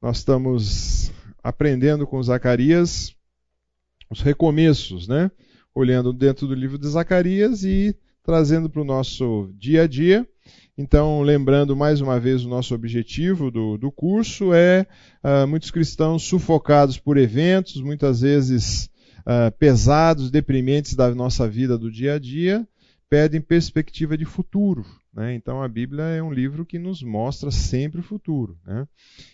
[0.00, 1.10] nós estamos
[1.42, 3.14] aprendendo com Zacarias
[4.10, 5.30] os recomeços, né?
[5.74, 10.26] Olhando dentro do livro de Zacarias e trazendo para o nosso dia a dia.
[10.76, 14.86] Então, lembrando mais uma vez o nosso objetivo do, do curso é
[15.24, 18.88] uh, muitos cristãos sufocados por eventos, muitas vezes
[19.20, 22.66] uh, pesados, deprimentes da nossa vida do dia a dia,
[23.10, 24.84] perdem perspectiva de futuro.
[25.12, 25.34] Né?
[25.34, 28.58] Então, a Bíblia é um livro que nos mostra sempre o futuro.
[28.66, 28.86] Né?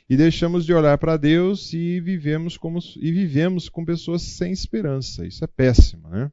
[0.09, 5.27] E deixamos de olhar para Deus e vivemos, como, e vivemos com pessoas sem esperança.
[5.27, 6.09] Isso é péssimo.
[6.09, 6.31] Né?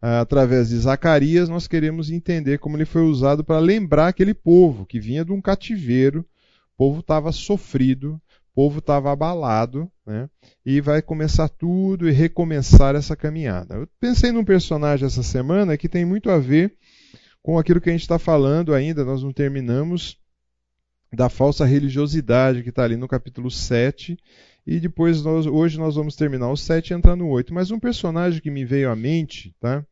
[0.00, 5.00] Através de Zacarias, nós queremos entender como ele foi usado para lembrar aquele povo que
[5.00, 6.20] vinha de um cativeiro,
[6.74, 8.20] o povo estava sofrido,
[8.52, 10.28] o povo estava abalado, né?
[10.64, 13.74] e vai começar tudo e recomeçar essa caminhada.
[13.74, 16.76] Eu pensei num personagem essa semana que tem muito a ver
[17.46, 20.18] com aquilo que a gente está falando ainda, nós não terminamos,
[21.12, 24.18] da falsa religiosidade que está ali no capítulo 7.
[24.66, 27.54] E depois, nós, hoje nós vamos terminar o 7 e entrar no 8.
[27.54, 29.86] Mas um personagem que me veio à mente tá,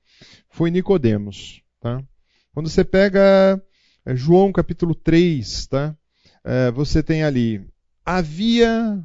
[0.51, 1.62] foi Nicodemos.
[1.81, 2.03] Tá?
[2.53, 3.62] Quando você pega
[4.05, 5.97] é, João capítulo 3, tá,
[6.43, 7.65] é, você tem ali,
[8.05, 9.00] havia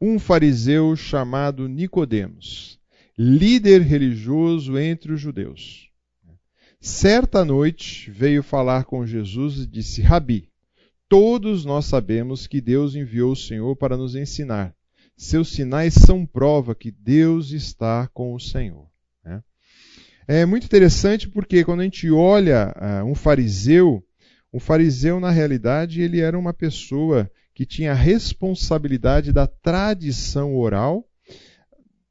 [0.00, 2.80] um fariseu chamado Nicodemos,
[3.18, 5.87] líder religioso entre os judeus.
[6.80, 10.48] Certa noite veio falar com Jesus e disse: Rabi,
[11.08, 14.72] todos nós sabemos que Deus enviou o Senhor para nos ensinar.
[15.16, 18.86] Seus sinais são prova que Deus está com o Senhor.
[19.24, 19.42] Né?
[20.28, 24.00] É muito interessante porque quando a gente olha uh, um fariseu,
[24.52, 31.07] um fariseu na realidade ele era uma pessoa que tinha a responsabilidade da tradição oral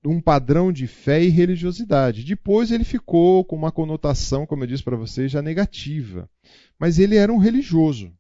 [0.05, 2.23] um padrão de fé e religiosidade.
[2.23, 6.29] Depois ele ficou com uma conotação, como eu disse para vocês, já negativa.
[6.79, 8.11] Mas ele era um religioso.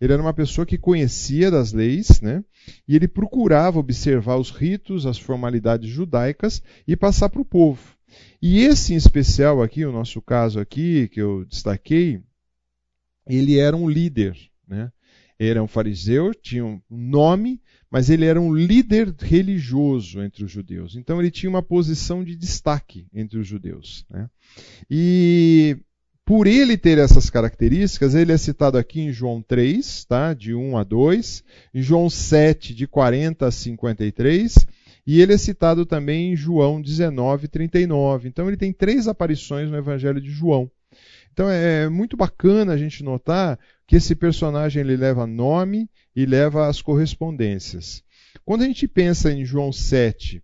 [0.00, 2.44] Ele era uma pessoa que conhecia das leis, né?
[2.88, 7.96] E ele procurava observar os ritos, as formalidades judaicas e passar para o povo.
[8.42, 12.20] E esse em especial aqui, o nosso caso aqui, que eu destaquei,
[13.28, 14.90] ele era um líder, né?
[15.38, 17.61] Era um fariseu, tinha um nome,
[17.92, 20.96] mas ele era um líder religioso entre os judeus.
[20.96, 24.06] Então ele tinha uma posição de destaque entre os judeus.
[24.08, 24.30] Né?
[24.90, 25.76] E
[26.24, 30.32] por ele ter essas características, ele é citado aqui em João 3, tá?
[30.32, 31.44] de 1 a 2,
[31.74, 34.66] em João 7, de 40 a 53,
[35.06, 38.26] e ele é citado também em João 19, 39.
[38.26, 40.70] Então ele tem três aparições no Evangelho de João.
[41.30, 43.58] Então é muito bacana a gente notar
[43.92, 45.86] que esse personagem ele leva nome
[46.16, 48.02] e leva as correspondências.
[48.42, 50.42] Quando a gente pensa em João 7,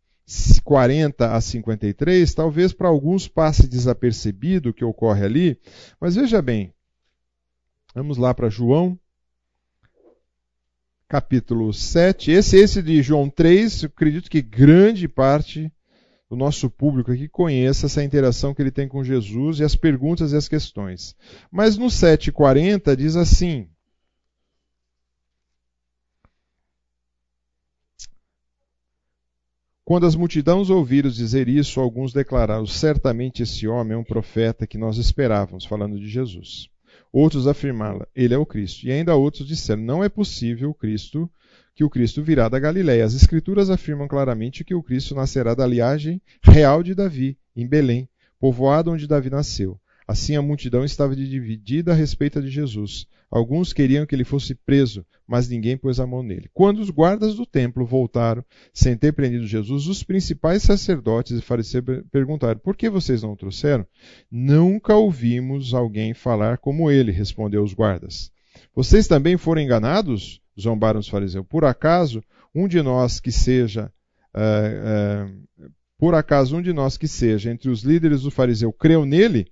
[0.63, 5.59] 40 a 53, talvez para alguns passe desapercebido o que ocorre ali,
[5.99, 6.75] mas veja bem,
[7.95, 9.01] vamos lá para João,
[11.09, 12.31] capítulo 7.
[12.31, 15.73] Esse, esse de João 3, eu acredito que grande parte
[16.29, 20.33] do nosso público aqui conheça essa interação que ele tem com Jesus e as perguntas
[20.33, 21.17] e as questões.
[21.51, 23.69] Mas no 7,40 diz assim:
[29.89, 34.77] Quando as multidões ouviram dizer isso, alguns declararam: certamente esse homem é um profeta que
[34.77, 36.69] nós esperávamos, falando de Jesus.
[37.11, 38.87] Outros afirmaram: ele é o Cristo.
[38.87, 41.31] E ainda outros disseram: não é possível o Cristo
[41.79, 43.05] que o Cristo virá da Galiléia.
[43.05, 48.09] As Escrituras afirmam claramente que o Cristo nascerá da linhagem real de Davi, em Belém,
[48.41, 49.79] povoado onde Davi nasceu.
[50.05, 53.07] Assim a multidão estava dividida a respeito de Jesus.
[53.31, 56.51] Alguns queriam que ele fosse preso, mas ninguém pôs a mão nele.
[56.53, 61.85] Quando os guardas do templo voltaram, sem ter prendido Jesus, os principais sacerdotes e fariseus
[62.11, 63.87] perguntaram: Por que vocês não o trouxeram?
[64.29, 68.33] Nunca ouvimos alguém falar como ele, respondeu os guardas.
[68.75, 70.41] Vocês também foram enganados?
[70.61, 71.47] Zombaram os fariseus.
[71.49, 72.23] Por acaso
[72.55, 73.93] um de nós que seja.
[74.35, 79.05] Uh, uh, por acaso um de nós que seja entre os líderes do fariseu creu
[79.05, 79.51] nele?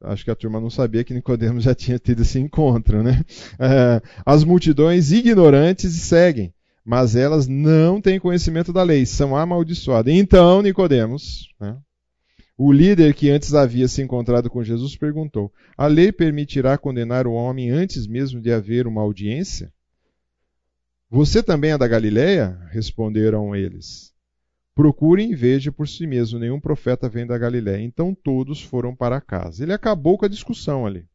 [0.00, 3.24] Acho que a turma não sabia que Nicodemos já tinha tido esse encontro, né?
[3.58, 10.14] É, as multidões ignorantes seguem, mas elas não têm conhecimento da lei, são amaldiçoadas.
[10.14, 11.76] Então, Nicodemos, né,
[12.56, 17.32] o líder que antes havia se encontrado com Jesus, perguntou: A lei permitirá condenar o
[17.32, 19.72] homem antes mesmo de haver uma audiência?
[21.10, 22.58] Você também é da Galileia?
[22.70, 24.12] Responderam eles.
[24.74, 27.82] Procurem e vejam por si mesmo, nenhum profeta vem da Galiléia.
[27.82, 29.62] Então todos foram para casa.
[29.62, 31.06] Ele acabou com a discussão ali.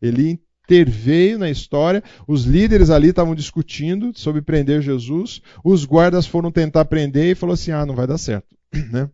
[0.00, 6.50] Ele interveio na história, os líderes ali estavam discutindo sobre prender Jesus, os guardas foram
[6.50, 8.56] tentar prender e falou assim: ah, não vai dar certo.
[8.90, 9.08] né?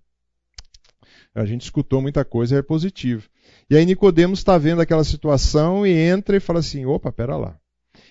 [1.34, 3.28] A gente escutou muita coisa, é positivo.
[3.68, 7.58] E aí Nicodemos está vendo aquela situação e entra e fala assim: opa, pera lá.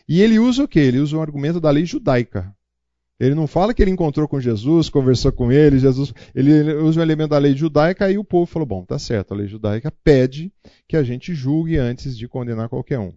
[0.08, 0.80] E ele usa o quê?
[0.80, 2.54] Ele usa um argumento da lei judaica.
[3.20, 7.04] Ele não fala que ele encontrou com Jesus, conversou com ele, Jesus, ele usa um
[7.04, 10.52] elemento da lei judaica, aí o povo falou: bom, tá certo, a lei judaica pede
[10.88, 13.14] que a gente julgue antes de condenar qualquer um.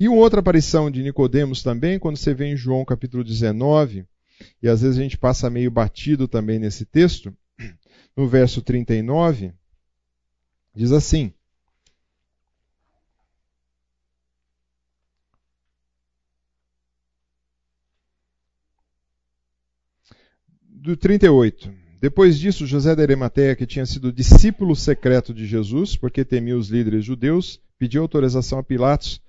[0.00, 4.04] E uma outra aparição de Nicodemos também, quando você vê em João capítulo 19,
[4.60, 7.32] e às vezes a gente passa meio batido também nesse texto,
[8.16, 9.52] no verso 39,
[10.74, 11.32] diz assim:
[20.86, 21.68] do 38.
[22.00, 26.68] Depois disso, José de Arimateia, que tinha sido discípulo secreto de Jesus, porque temia os
[26.68, 29.20] líderes judeus, pediu autorização a Pilatos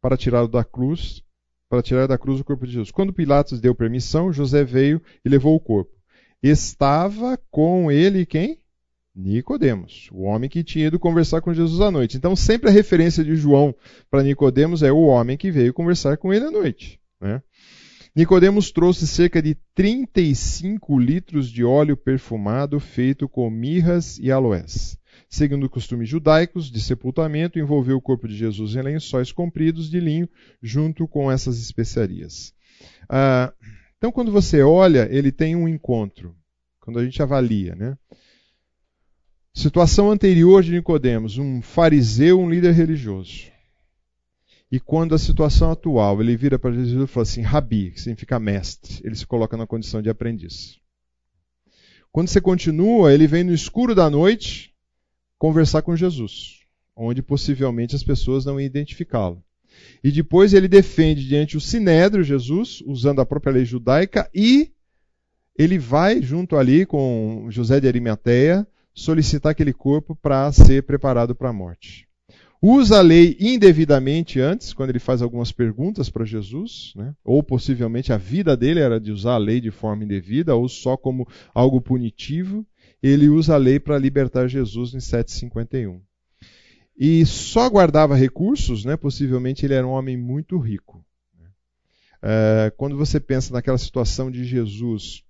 [0.00, 1.22] para tirar da cruz,
[1.68, 2.90] para tirar da cruz o corpo de Jesus.
[2.90, 5.92] Quando Pilatos deu permissão, José veio e levou o corpo.
[6.42, 8.58] Estava com ele quem?
[9.14, 12.16] Nicodemos, o homem que tinha ido conversar com Jesus à noite.
[12.16, 13.74] Então, sempre a referência de João
[14.10, 16.98] para Nicodemos é o homem que veio conversar com ele à noite.
[17.20, 17.42] Né?
[18.14, 24.98] Nicodemos trouxe cerca de 35 litros de óleo perfumado feito com mirras e aloés.
[25.30, 30.28] Segundo costumes judaicos de sepultamento, envolveu o corpo de Jesus em lençóis compridos de linho
[30.62, 32.52] junto com essas especiarias.
[33.08, 33.50] Ah,
[33.96, 36.36] então, quando você olha, ele tem um encontro.
[36.80, 37.96] Quando a gente avalia, né?
[39.54, 43.51] Situação anterior de Nicodemos, um fariseu, um líder religioso.
[44.72, 48.40] E quando a situação atual, ele vira para Jesus e fala assim, Rabi, que significa
[48.40, 50.78] mestre, ele se coloca na condição de aprendiz.
[52.10, 54.72] Quando você continua, ele vem no escuro da noite
[55.36, 56.60] conversar com Jesus,
[56.96, 59.44] onde possivelmente as pessoas não iam identificá-lo.
[60.02, 64.72] E depois ele defende diante o sinédrio Jesus, usando a própria lei judaica, e
[65.54, 71.50] ele vai junto ali com José de Arimateia solicitar aquele corpo para ser preparado para
[71.50, 72.10] a morte
[72.62, 77.12] usa a lei indevidamente antes, quando ele faz algumas perguntas para Jesus, né?
[77.24, 80.96] ou possivelmente a vida dele era de usar a lei de forma indevida, ou só
[80.96, 82.64] como algo punitivo.
[83.02, 86.00] Ele usa a lei para libertar Jesus em 751.
[86.96, 88.96] E só guardava recursos, né?
[88.96, 91.04] possivelmente ele era um homem muito rico.
[92.22, 95.24] É, quando você pensa naquela situação de Jesus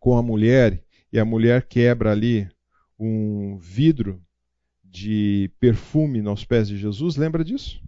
[0.00, 2.48] com a mulher, e a mulher quebra ali
[2.98, 4.22] um vidro
[4.90, 7.80] de perfume nos pés de Jesus, lembra disso?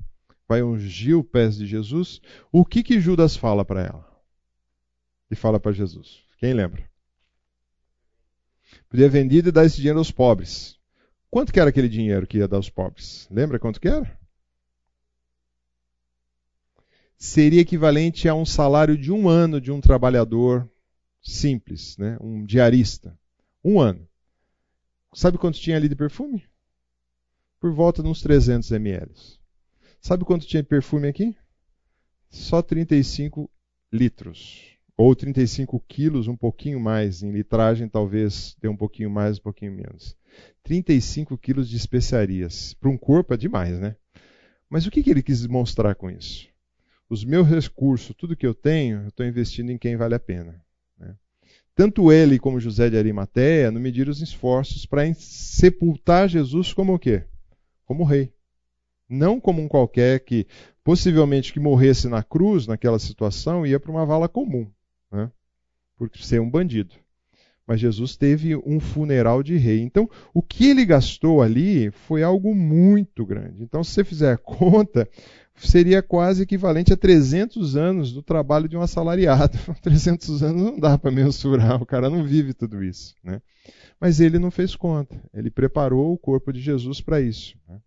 [0.49, 2.21] Vai ungir os pés de Jesus.
[2.51, 4.23] O que que Judas fala para ela?
[5.31, 6.25] E fala para Jesus.
[6.39, 6.91] Quem lembra?
[8.89, 10.79] Podia vendido e dar esse dinheiro aos pobres.
[11.31, 13.29] Quanto que era aquele dinheiro que ia dar aos pobres?
[13.31, 14.19] Lembra quanto que era?
[17.17, 20.69] Seria equivalente a um salário de um ano de um trabalhador
[21.23, 22.17] simples, né?
[22.21, 23.17] um diarista.
[23.63, 24.09] Um ano.
[25.13, 26.45] Sabe quanto tinha ali de perfume?
[27.61, 29.13] Por volta de uns 300 ml.
[30.01, 31.37] Sabe quanto tinha perfume aqui?
[32.31, 33.51] Só 35
[33.93, 34.79] litros.
[34.97, 37.23] Ou 35 quilos, um pouquinho mais.
[37.23, 40.17] Em litragem, talvez dê um pouquinho mais, um pouquinho menos.
[40.63, 42.75] 35 quilos de especiarias.
[42.75, 43.97] Para um corpo é demais, né?
[44.69, 46.49] Mas o que, que ele quis mostrar com isso?
[47.09, 50.63] Os meus recursos, tudo que eu tenho, eu estou investindo em quem vale a pena.
[50.97, 51.17] Né?
[51.75, 56.99] Tanto ele como José de Arimateia não mediram os esforços para sepultar Jesus como o
[56.99, 57.25] quê?
[57.91, 58.33] Como rei.
[59.09, 60.47] Não como um qualquer que,
[60.85, 64.71] possivelmente, que morresse na cruz, naquela situação, ia para uma vala comum,
[65.11, 65.29] né?
[65.97, 66.95] por ser um bandido.
[67.67, 69.81] Mas Jesus teve um funeral de rei.
[69.81, 73.61] Então, o que ele gastou ali foi algo muito grande.
[73.61, 75.09] Então, se você fizer a conta,
[75.57, 79.59] seria quase equivalente a 300 anos do trabalho de um assalariado.
[79.83, 83.15] 300 anos não dá para mensurar, o cara não vive tudo isso.
[83.23, 83.41] Né?
[84.01, 85.21] Mas ele não fez conta.
[85.35, 87.57] Ele preparou o corpo de Jesus para isso.
[87.69, 87.79] Né?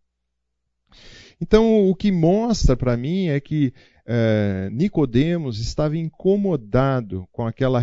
[1.42, 3.74] Então, o que mostra para mim é que
[4.06, 7.82] é, Nicodemos estava incomodado com aquela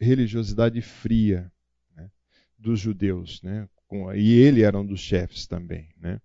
[0.00, 1.50] religiosidade fria
[1.94, 2.10] né,
[2.58, 3.68] dos judeus, né,
[4.14, 5.88] e ele era um dos chefes também.
[5.98, 6.20] Né.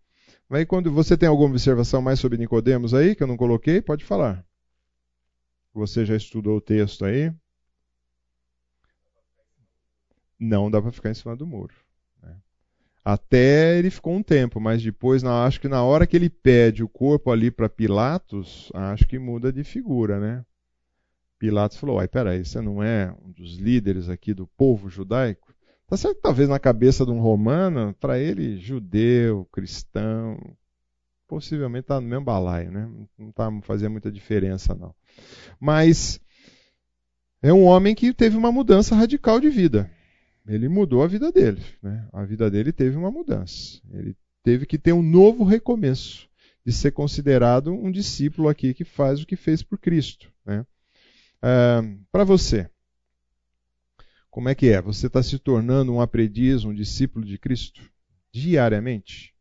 [0.54, 4.06] Mas quando você tem alguma observação mais sobre Nicodemos aí que eu não coloquei, pode
[4.06, 4.46] falar.
[5.74, 7.34] Você já estudou o texto aí?
[10.40, 11.74] Não dá para ficar em cima do muro.
[12.22, 12.38] Né?
[13.04, 16.84] Até ele ficou um tempo, mas depois, na, acho que na hora que ele pede
[16.84, 20.46] o corpo ali para Pilatos, acho que muda de figura, né?
[21.40, 25.53] Pilatos falou: Ai, peraí, você não é um dos líderes aqui do povo judaico?
[25.88, 30.38] Tá certo que talvez na cabeça de um romano, para ele, judeu, cristão,
[31.28, 32.90] possivelmente está no mesmo balaio, né?
[33.18, 34.94] Não tá fazendo muita diferença, não.
[35.60, 36.20] Mas
[37.42, 39.90] é um homem que teve uma mudança radical de vida
[40.48, 41.62] ele mudou a vida dele.
[41.82, 42.08] Né?
[42.12, 43.80] A vida dele teve uma mudança.
[43.92, 46.28] Ele teve que ter um novo recomeço
[46.66, 50.32] de ser considerado um discípulo aqui que faz o que fez por Cristo.
[50.46, 50.66] Né?
[51.42, 52.70] É, Para você,
[54.34, 54.82] Como é que é?
[54.82, 57.88] Você está se tornando um aprendiz, um discípulo de Cristo?
[58.32, 59.32] Diariamente?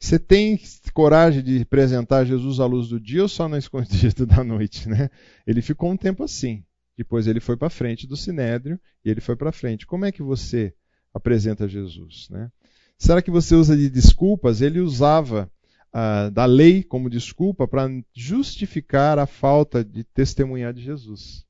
[0.00, 0.58] Você tem
[0.94, 4.88] coragem de apresentar Jesus à luz do dia ou só na escondida da noite?
[4.88, 5.10] Né?
[5.46, 6.64] Ele ficou um tempo assim.
[6.96, 9.86] Depois ele foi para frente do Sinédrio e ele foi para frente.
[9.86, 10.74] Como é que você
[11.12, 12.30] apresenta Jesus?
[12.30, 12.50] Né?
[12.96, 14.62] Será que você usa de desculpas?
[14.62, 15.52] Ele usava
[15.92, 21.46] ah, da lei como desculpa para justificar a falta de testemunhar de Jesus.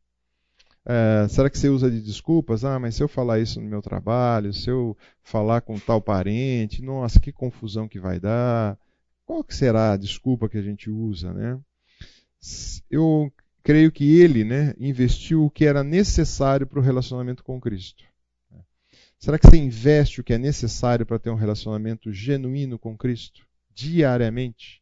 [0.86, 2.64] É, será que você usa de desculpas?
[2.64, 6.82] Ah, mas se eu falar isso no meu trabalho, se eu falar com tal parente,
[6.82, 8.78] nossa, que confusão que vai dar.
[9.26, 11.60] Qual que será a desculpa que a gente usa, né?
[12.90, 13.30] Eu
[13.62, 18.04] creio que ele, né, investiu o que era necessário para o relacionamento com Cristo.
[19.18, 23.46] Será que você investe o que é necessário para ter um relacionamento genuíno com Cristo
[23.74, 24.80] diariamente?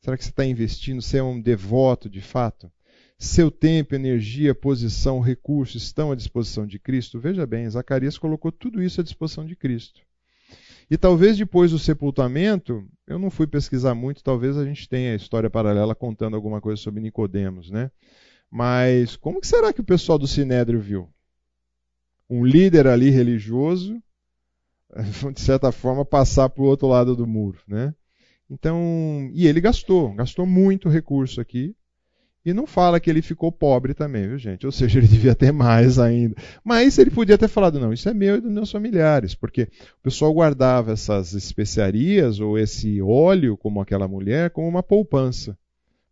[0.00, 1.02] Será que você está investindo?
[1.02, 2.70] Você é um devoto de fato?
[3.18, 7.18] Seu tempo, energia, posição, recursos estão à disposição de Cristo?
[7.18, 10.00] Veja bem, Zacarias colocou tudo isso à disposição de Cristo.
[10.90, 15.16] E talvez depois do sepultamento, eu não fui pesquisar muito, talvez a gente tenha a
[15.16, 17.90] história paralela contando alguma coisa sobre Nicodemos, né?
[18.50, 21.12] Mas como que será que o pessoal do Sinédrio viu?
[22.30, 24.02] Um líder ali religioso,
[25.34, 27.94] de certa forma, passar para o outro lado do muro, né?
[28.48, 31.76] Então, e ele gastou, gastou muito recurso aqui,
[32.48, 34.64] e não fala que ele ficou pobre também, viu, gente?
[34.64, 36.34] Ou seja, ele devia ter mais ainda.
[36.64, 39.64] Mas ele podia ter falado: não, isso é meu e dos meus familiares, porque
[39.98, 45.58] o pessoal guardava essas especiarias ou esse óleo, como aquela mulher, como uma poupança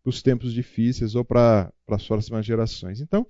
[0.03, 3.01] para os tempos difíceis ou para as próximas gerações.
[3.01, 3.27] Então,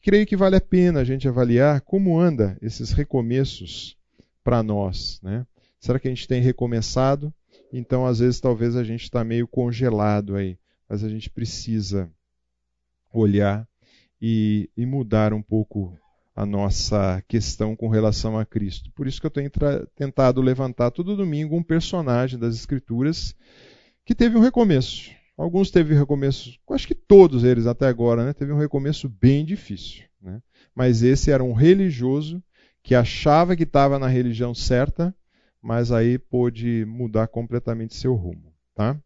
[0.00, 3.96] creio que vale a pena a gente avaliar como anda esses recomeços
[4.44, 5.20] para nós.
[5.22, 5.44] Né?
[5.80, 7.34] Será que a gente tem recomeçado?
[7.72, 10.56] Então, às vezes, talvez a gente está meio congelado aí,
[10.88, 12.10] mas a gente precisa
[13.12, 13.66] olhar
[14.20, 15.96] e, e mudar um pouco
[16.34, 18.92] a nossa questão com relação a Cristo.
[18.92, 19.50] Por isso que eu tenho
[19.96, 23.34] tentado levantar todo domingo um personagem das Escrituras
[24.04, 25.10] que teve um recomeço.
[25.36, 30.04] Alguns teve recomeço, acho que todos eles até agora, né, teve um recomeço bem difícil.
[30.20, 30.40] Né?
[30.74, 32.42] Mas esse era um religioso
[32.82, 35.14] que achava que estava na religião certa,
[35.60, 38.52] mas aí pôde mudar completamente seu rumo.
[38.74, 38.96] Tá?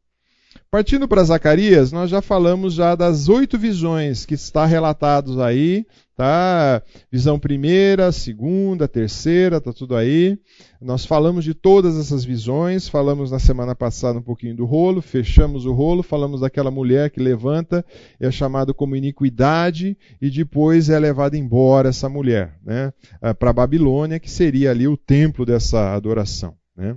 [0.70, 6.82] Partindo para Zacarias, nós já falamos já das oito visões que está relatados aí, tá?
[7.10, 10.38] Visão primeira, segunda, terceira, tá tudo aí.
[10.80, 15.66] Nós falamos de todas essas visões, falamos na semana passada um pouquinho do rolo, fechamos
[15.66, 17.84] o rolo, falamos daquela mulher que levanta,
[18.18, 22.92] é chamado como iniquidade e depois é levada embora essa mulher, né?
[23.38, 26.96] Para a Babilônia, que seria ali o templo dessa adoração, né?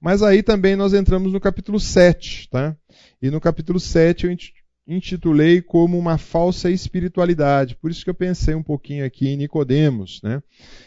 [0.00, 2.76] Mas aí também nós entramos no capítulo 7, tá?
[3.20, 4.36] E no capítulo 7 eu
[4.86, 7.76] intitulei como uma falsa espiritualidade.
[7.76, 10.42] Por isso que eu pensei um pouquinho aqui em Nicodemos, né?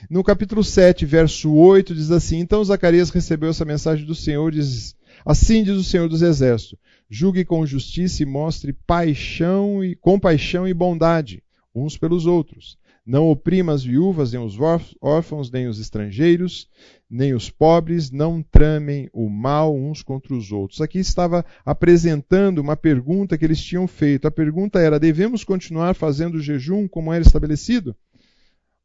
[0.10, 4.96] No capítulo 7, verso 8 diz assim: Então Zacarias recebeu essa mensagem do Senhor, diz:
[5.26, 10.74] Assim diz o Senhor dos Exércitos: Julgue com justiça e mostre paixão e compaixão e
[10.74, 12.78] bondade uns pelos outros.
[13.06, 14.56] Não oprima as viúvas, nem os
[15.02, 16.70] órfãos, nem os estrangeiros,
[17.10, 20.82] nem os pobres, não tramem o mal uns contra os outros.
[20.82, 24.28] Aqui estava apresentando uma pergunta que eles tinham feito.
[24.28, 27.96] A pergunta era: devemos continuar fazendo o jejum como era estabelecido?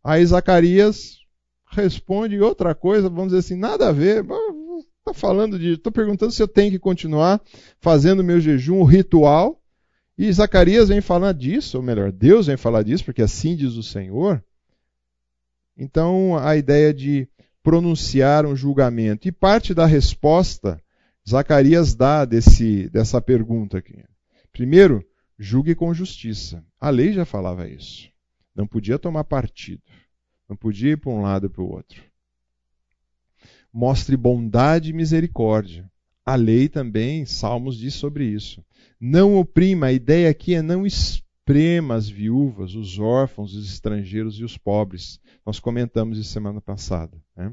[0.03, 1.19] Aí Zacarias
[1.71, 4.25] responde outra coisa, vamos dizer assim, nada a ver.
[4.99, 5.75] Está falando de.
[5.75, 7.41] Estou perguntando se eu tenho que continuar
[7.81, 9.61] fazendo meu jejum, ritual,
[10.19, 13.83] e Zacarias vem falar disso, ou melhor, Deus vem falar disso, porque assim diz o
[13.83, 14.43] Senhor.
[15.77, 17.29] Então, a ideia de
[17.63, 19.27] pronunciar um julgamento.
[19.27, 20.81] E parte da resposta,
[21.29, 24.05] Zacarias dá desse, dessa pergunta aqui.
[24.53, 25.05] Primeiro,
[25.37, 26.65] julgue com justiça.
[26.81, 28.09] A lei já falava isso.
[28.55, 29.83] Não podia tomar partido.
[30.49, 32.01] Não podia ir para um lado e para o outro.
[33.73, 35.91] Mostre bondade e misericórdia.
[36.25, 38.65] A lei também, Salmos diz sobre isso.
[39.01, 44.45] Não oprima, a ideia aqui é não esprema as viúvas, os órfãos, os estrangeiros e
[44.45, 45.21] os pobres.
[45.45, 47.17] Nós comentamos isso semana passada.
[47.37, 47.53] Né?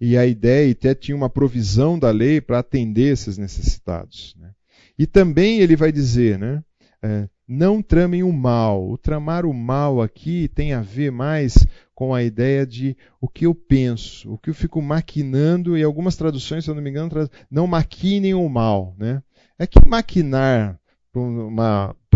[0.00, 4.34] E a ideia até tinha uma provisão da lei para atender esses necessitados.
[4.38, 4.50] Né?
[4.98, 6.62] E também ele vai dizer, né?
[7.00, 8.90] É, não tramem o mal.
[8.90, 13.46] O tramar o mal aqui tem a ver mais com a ideia de o que
[13.46, 17.10] eu penso, o que eu fico maquinando, e algumas traduções, se eu não me engano,
[17.50, 18.94] não maquinem o mal.
[18.98, 19.22] Né?
[19.58, 20.78] É que maquinar,
[21.10, 21.20] para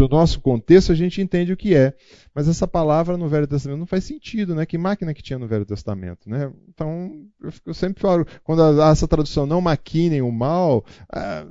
[0.04, 1.94] o nosso contexto, a gente entende o que é.
[2.34, 4.64] Mas essa palavra no Velho Testamento não faz sentido, né?
[4.64, 6.52] Que máquina que tinha no Velho Testamento, né?
[6.68, 11.46] Então, eu, eu sempre falo, quando há essa tradução, não maquinem o mal, ah,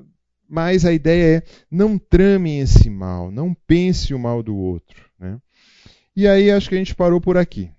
[0.48, 5.40] mas a ideia é, não tramem esse mal, não pense o mal do outro, né?
[6.16, 7.72] E aí acho que a gente parou por aqui.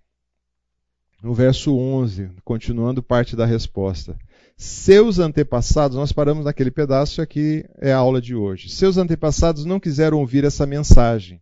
[1.23, 4.19] No verso 11, continuando parte da resposta.
[4.56, 8.68] Seus antepassados, nós paramos naquele pedaço aqui é a aula de hoje.
[8.68, 11.40] Seus antepassados não quiseram ouvir essa mensagem.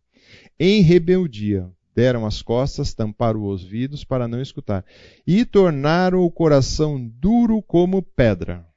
[0.58, 4.84] Em rebeldia, deram as costas, tamparam os ouvidos para não escutar,
[5.26, 8.70] e tornaram o coração duro como pedra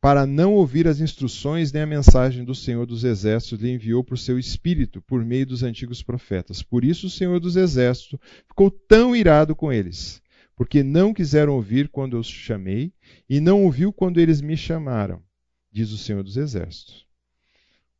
[0.00, 4.16] para não ouvir as instruções nem a mensagem do Senhor dos Exércitos lhe enviou por
[4.16, 6.62] seu espírito, por meio dos antigos profetas.
[6.62, 10.22] Por isso o Senhor dos Exércitos ficou tão irado com eles,
[10.58, 12.92] porque não quiseram ouvir quando eu os chamei,
[13.30, 15.22] e não ouviu quando eles me chamaram,
[15.70, 17.06] diz o Senhor dos Exércitos.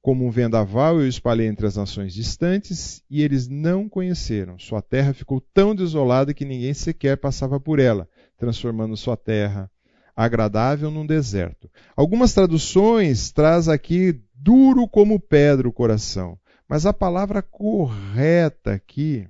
[0.02, 4.58] Como um vendaval eu espalhei entre as nações distantes, e eles não conheceram.
[4.58, 9.70] Sua terra ficou tão desolada que ninguém sequer passava por ela, transformando sua terra
[10.16, 11.70] agradável num deserto.
[11.94, 16.36] Algumas traduções traz aqui duro como pedra o coração,
[16.68, 19.28] mas a palavra correta aqui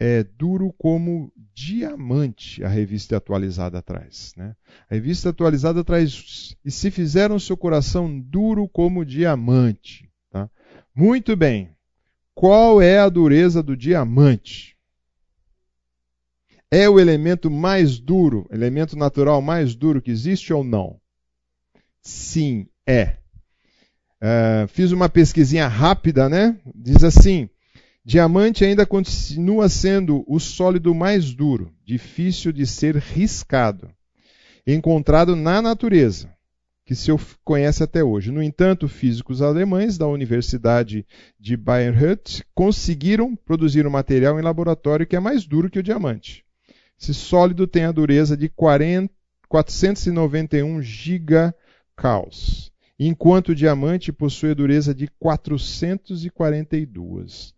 [0.00, 4.32] é duro como diamante, a revista atualizada traz.
[4.36, 4.56] Né?
[4.90, 10.10] A revista atualizada traz, e se fizeram seu coração duro como diamante.
[10.30, 10.50] Tá?
[10.94, 11.70] Muito bem.
[12.34, 14.76] Qual é a dureza do diamante?
[16.70, 21.00] é o elemento mais duro, elemento natural mais duro que existe ou não?
[22.00, 23.16] Sim, é.
[24.22, 26.56] Uh, fiz uma pesquisinha rápida, né?
[26.74, 27.48] Diz assim:
[28.04, 33.90] diamante ainda continua sendo o sólido mais duro, difícil de ser riscado,
[34.66, 36.32] encontrado na natureza,
[36.84, 37.10] que se
[37.44, 38.30] conhece até hoje.
[38.30, 41.06] No entanto, físicos alemães da Universidade
[41.38, 46.44] de Bayreuth conseguiram produzir um material em laboratório que é mais duro que o diamante.
[47.00, 49.12] Esse sólido tem a dureza de 40,
[49.48, 57.54] 491 gigacaus, enquanto o diamante possui a dureza de 442.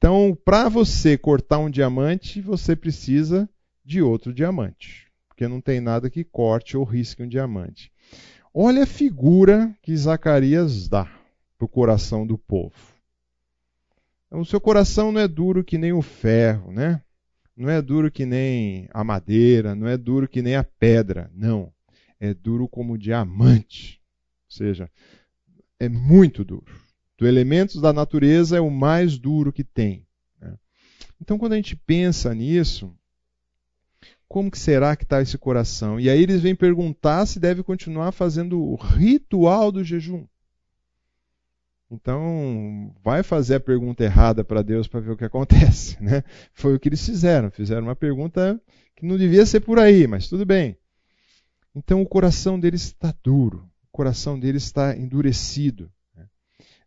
[0.00, 3.46] Então, para você cortar um diamante, você precisa
[3.84, 7.92] de outro diamante, porque não tem nada que corte ou risque um diamante.
[8.54, 11.04] Olha a figura que Zacarias dá
[11.58, 12.74] para o coração do povo.
[14.30, 17.02] O seu coração não é duro que nem o ferro, né?
[17.54, 21.70] não é duro que nem a madeira, não é duro que nem a pedra, não.
[22.18, 24.00] É duro como diamante.
[24.48, 24.90] Ou seja,
[25.78, 26.89] é muito duro.
[27.20, 30.06] Dos elementos da natureza é o mais duro que tem.
[30.40, 30.54] Né?
[31.20, 32.96] Então, quando a gente pensa nisso,
[34.26, 36.00] como que será que está esse coração?
[36.00, 40.24] E aí eles vêm perguntar se deve continuar fazendo o ritual do jejum.
[41.90, 46.02] Então, vai fazer a pergunta errada para Deus para ver o que acontece.
[46.02, 46.24] Né?
[46.54, 47.50] Foi o que eles fizeram.
[47.50, 48.58] Fizeram uma pergunta
[48.96, 50.74] que não devia ser por aí, mas tudo bem.
[51.74, 55.92] Então, o coração deles está duro, o coração deles está endurecido.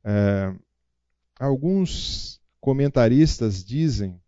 [0.04, 0.54] É,
[1.40, 4.20] alguns comentaristas dizem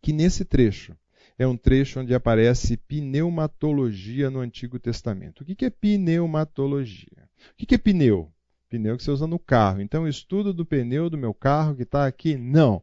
[0.00, 0.96] que nesse trecho
[1.38, 5.42] é um trecho onde aparece pneumatologia no Antigo Testamento.
[5.42, 7.28] O que é pneumatologia?
[7.52, 8.32] O que é pneu?
[8.72, 9.82] pneu que você usa no carro.
[9.82, 12.38] Então, estudo do pneu do meu carro que está aqui?
[12.38, 12.82] Não.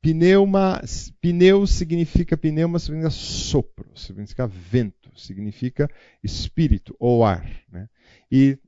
[0.00, 0.80] Pneuma,
[1.20, 5.90] pneu significa pneuma significa sopro, significa vento, significa
[6.22, 7.50] espírito ou ar.
[7.72, 7.88] Né?
[8.30, 8.58] E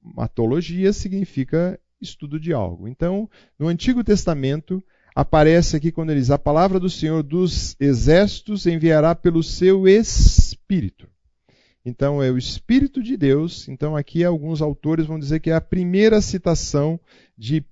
[0.00, 2.88] matologia significa estudo de algo.
[2.88, 3.28] Então,
[3.58, 4.82] no Antigo Testamento,
[5.14, 11.08] aparece aqui quando ele diz: A palavra do Senhor dos exércitos enviará pelo seu espírito.
[11.86, 13.68] Então é o Espírito de Deus.
[13.68, 16.98] Então aqui alguns autores vão dizer que é a primeira citação
[17.38, 17.64] de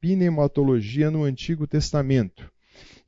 [0.00, 2.50] pneumatologia no Antigo Testamento.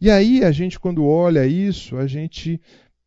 [0.00, 2.61] E aí a gente quando olha isso, a gente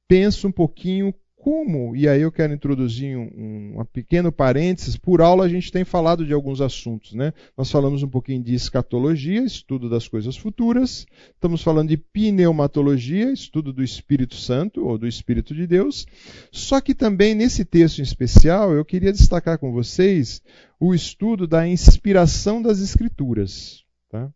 [0.10, 5.46] pensa um pouquinho como, e aí eu quero introduzir um, um, pequeno parênteses, por aula
[5.46, 7.14] a gente tem falado de alguns assuntos.
[7.14, 7.32] Né?
[7.56, 13.72] Nós falamos um pouquinho de escatologia, estudo das coisas futuras, estamos falando de pneumatologia, estudo
[13.72, 16.08] do Espírito Santo, ou do Espírito de Deus.
[16.52, 20.42] Só que também nesse texto em especial, eu queria destacar com vocês
[20.80, 23.84] o estudo da inspiração das Escrituras.
[24.10, 24.30] Tá?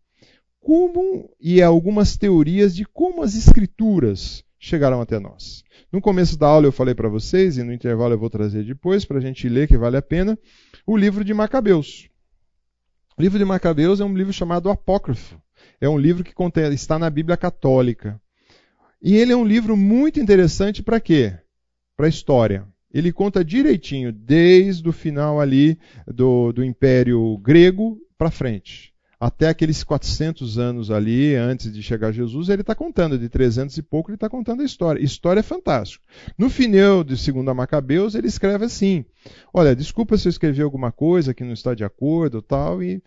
[0.60, 5.64] Como, e algumas teorias de como as Escrituras chegaram até nós.
[5.90, 9.04] No começo da aula eu falei para vocês, e no intervalo eu vou trazer depois
[9.04, 10.38] para a gente ler, que vale a pena,
[10.86, 12.08] o livro de Macabeus.
[13.18, 15.36] O livro de Macabeus é um livro chamado Apócrifo.
[15.80, 18.20] É um livro que contém, está na Bíblia Católica.
[19.02, 21.36] E ele é um livro muito interessante para quê?
[21.96, 22.64] Para a história.
[22.94, 28.91] Ele conta direitinho, desde o final ali do, do Império Grego para frente
[29.22, 33.80] até aqueles 400 anos ali, antes de chegar Jesus, ele está contando, de 300 e
[33.80, 35.00] pouco, ele está contando a história.
[35.00, 36.00] História é.
[36.36, 39.04] No final de 2 Macabeus, ele escreve assim:
[39.54, 43.00] Olha, desculpa se eu escrevi alguma coisa que não está de acordo tal, e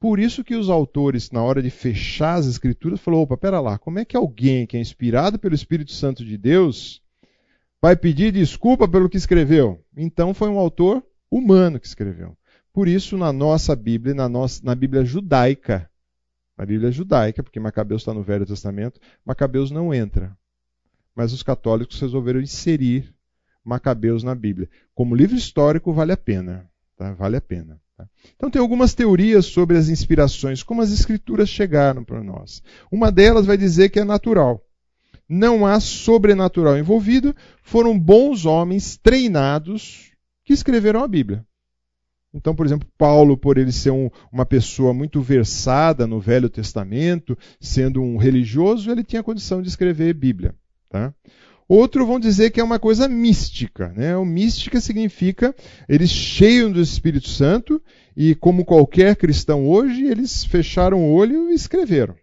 [0.00, 3.76] Por isso que os autores, na hora de fechar as escrituras, falou: opa, pera lá,
[3.76, 7.02] como é que alguém que é inspirado pelo Espírito Santo de Deus
[7.78, 9.84] vai pedir desculpa pelo que escreveu?
[9.94, 12.38] Então foi um autor humano que escreveu.
[12.72, 15.90] Por isso, na nossa Bíblia, na, nossa, na Bíblia judaica,
[16.56, 20.36] na Bíblia judaica, porque Macabeus está no Velho Testamento, Macabeus não entra.
[21.14, 23.12] Mas os católicos resolveram inserir
[23.64, 24.68] Macabeus na Bíblia.
[24.94, 26.68] Como livro histórico, vale a pena.
[26.96, 27.12] Tá?
[27.14, 27.80] Vale a pena.
[27.96, 28.08] Tá?
[28.36, 32.62] Então, tem algumas teorias sobre as inspirações, como as escrituras chegaram para nós.
[32.90, 34.64] Uma delas vai dizer que é natural.
[35.28, 40.12] Não há sobrenatural envolvido, foram bons homens treinados
[40.44, 41.44] que escreveram a Bíblia.
[42.32, 47.36] Então, por exemplo, Paulo, por ele ser um, uma pessoa muito versada no Velho Testamento,
[47.60, 50.54] sendo um religioso, ele tinha condição de escrever Bíblia.
[50.90, 51.14] Tá?
[51.66, 53.92] Outro vão dizer que é uma coisa mística.
[53.96, 54.16] Né?
[54.16, 55.54] O mística significa
[55.88, 57.82] eles cheios do Espírito Santo
[58.16, 62.14] e, como qualquer cristão hoje, eles fecharam o olho e escreveram.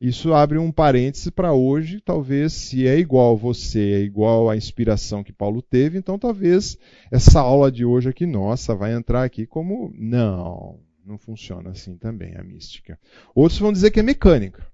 [0.00, 5.24] Isso abre um parêntese para hoje, talvez, se é igual você, é igual à inspiração
[5.24, 6.76] que Paulo teve, então talvez
[7.10, 9.90] essa aula de hoje aqui, nossa, vai entrar aqui como.
[9.96, 12.98] Não, não funciona assim também a mística.
[13.34, 14.66] Outros vão dizer que é mecânica.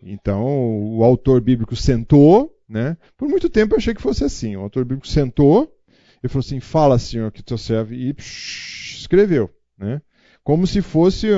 [0.00, 2.96] Então, o autor bíblico sentou, né?
[3.16, 4.54] Por muito tempo eu achei que fosse assim.
[4.54, 5.74] O autor bíblico sentou
[6.22, 7.94] e falou assim: Fala, Senhor, que teu servo.
[7.94, 10.00] E psh, escreveu, né?
[10.44, 11.28] Como se fosse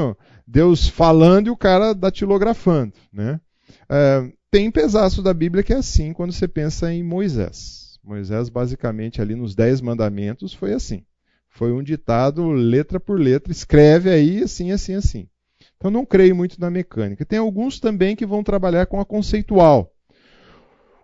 [0.46, 3.40] Deus falando e o cara datilografando, né?
[3.88, 7.98] É, tem pedaço da Bíblia que é assim quando você pensa em Moisés.
[8.02, 11.04] Moisés, basicamente, ali nos Dez Mandamentos, foi assim.
[11.48, 15.28] Foi um ditado, letra por letra, escreve aí, assim, assim, assim.
[15.76, 17.24] Então não creio muito na mecânica.
[17.24, 19.92] Tem alguns também que vão trabalhar com a conceitual.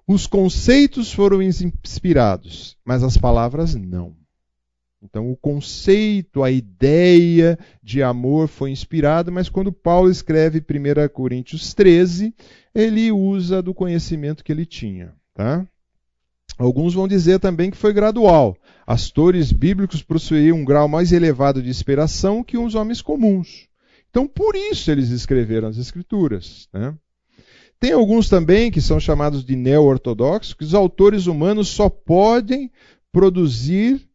[0.07, 4.17] Os conceitos foram inspirados, mas as palavras não.
[5.03, 11.75] Então o conceito, a ideia de amor foi inspirado, mas quando Paulo escreve 1 Coríntios
[11.75, 12.33] 13,
[12.73, 15.13] ele usa do conhecimento que ele tinha.
[15.35, 15.67] Tá?
[16.57, 18.57] Alguns vão dizer também que foi gradual.
[18.87, 23.69] Astores bíblicos possuíam um grau mais elevado de inspiração que os homens comuns.
[24.11, 26.69] Então, por isso eles escreveram as Escrituras.
[26.73, 26.95] Né?
[27.81, 32.71] Tem alguns também que são chamados de neo-ortodoxos, que os autores humanos só podem
[33.11, 34.07] produzir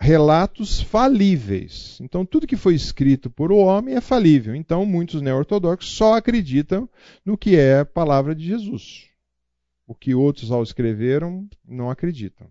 [0.00, 1.98] relatos falíveis.
[2.00, 4.54] Então, tudo que foi escrito por o homem é falível.
[4.54, 6.88] Então, muitos neo-ortodoxos só acreditam
[7.24, 9.08] no que é a palavra de Jesus.
[9.86, 12.46] O que outros, ao escreveram, não acreditam.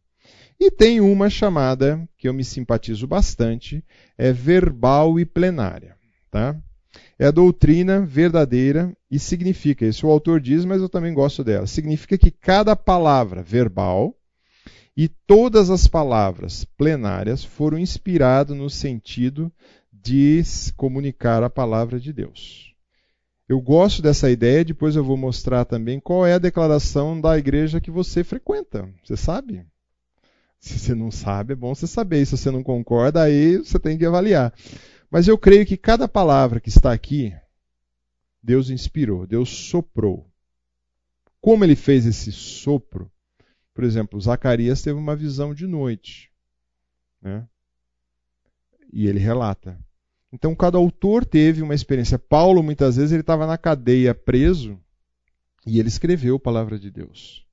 [0.60, 3.84] E tem uma chamada, que eu me simpatizo bastante,
[4.16, 5.98] é verbal e plenária.
[6.30, 6.56] Tá?
[7.18, 11.68] é a doutrina verdadeira e significa, isso o autor diz, mas eu também gosto dela,
[11.68, 14.16] significa que cada palavra verbal
[15.02, 19.50] e todas as palavras plenárias foram inspiradas no sentido
[19.94, 20.44] de
[20.76, 22.76] comunicar a palavra de Deus.
[23.48, 27.80] Eu gosto dessa ideia, depois eu vou mostrar também qual é a declaração da igreja
[27.80, 28.94] que você frequenta.
[29.02, 29.66] Você sabe?
[30.60, 32.26] Se você não sabe, é bom você saber.
[32.26, 34.54] Se você não concorda, aí você tem que avaliar.
[35.10, 37.34] Mas eu creio que cada palavra que está aqui,
[38.44, 40.30] Deus inspirou, Deus soprou.
[41.40, 43.10] Como ele fez esse sopro?
[43.80, 46.30] Por exemplo, Zacarias teve uma visão de noite.
[47.22, 47.48] Né?
[48.92, 49.80] E ele relata.
[50.34, 52.20] Então, cada autor teve uma experiência.
[52.20, 54.78] Paulo, muitas vezes, ele estava na cadeia preso
[55.65, 57.48] e ele escreveu a palavra de Deus.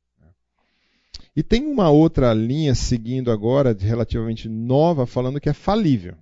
[1.36, 6.16] E tem uma outra linha seguindo agora, relativamente nova, falando que é falível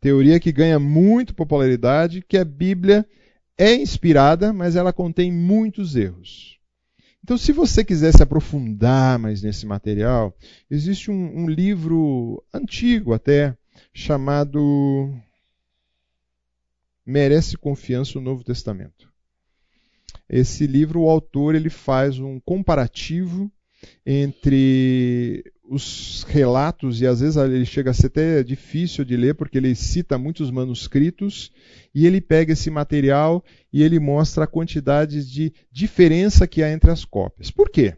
[0.00, 3.04] teoria que ganha muito popularidade, que a Bíblia
[3.58, 6.59] é inspirada, mas ela contém muitos erros.
[7.22, 10.34] Então, se você quiser se aprofundar mais nesse material,
[10.70, 13.56] existe um, um livro antigo até,
[13.92, 15.14] chamado
[17.04, 19.10] Merece Confiança o Novo Testamento.
[20.28, 23.50] Esse livro, o autor ele faz um comparativo
[24.06, 29.56] entre os relatos, e às vezes ele chega a ser até difícil de ler, porque
[29.56, 31.52] ele cita muitos manuscritos,
[31.94, 36.90] e ele pega esse material e ele mostra a quantidade de diferença que há entre
[36.90, 37.52] as cópias.
[37.52, 37.96] Por quê?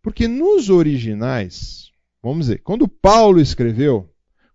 [0.00, 1.90] Porque nos originais,
[2.22, 4.08] vamos dizer, quando Paulo escreveu,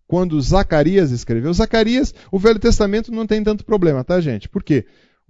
[0.07, 4.49] quando Zacarias escreveu, Zacarias, o Velho Testamento não tem tanto problema, tá, gente?
[4.49, 4.87] Por quê?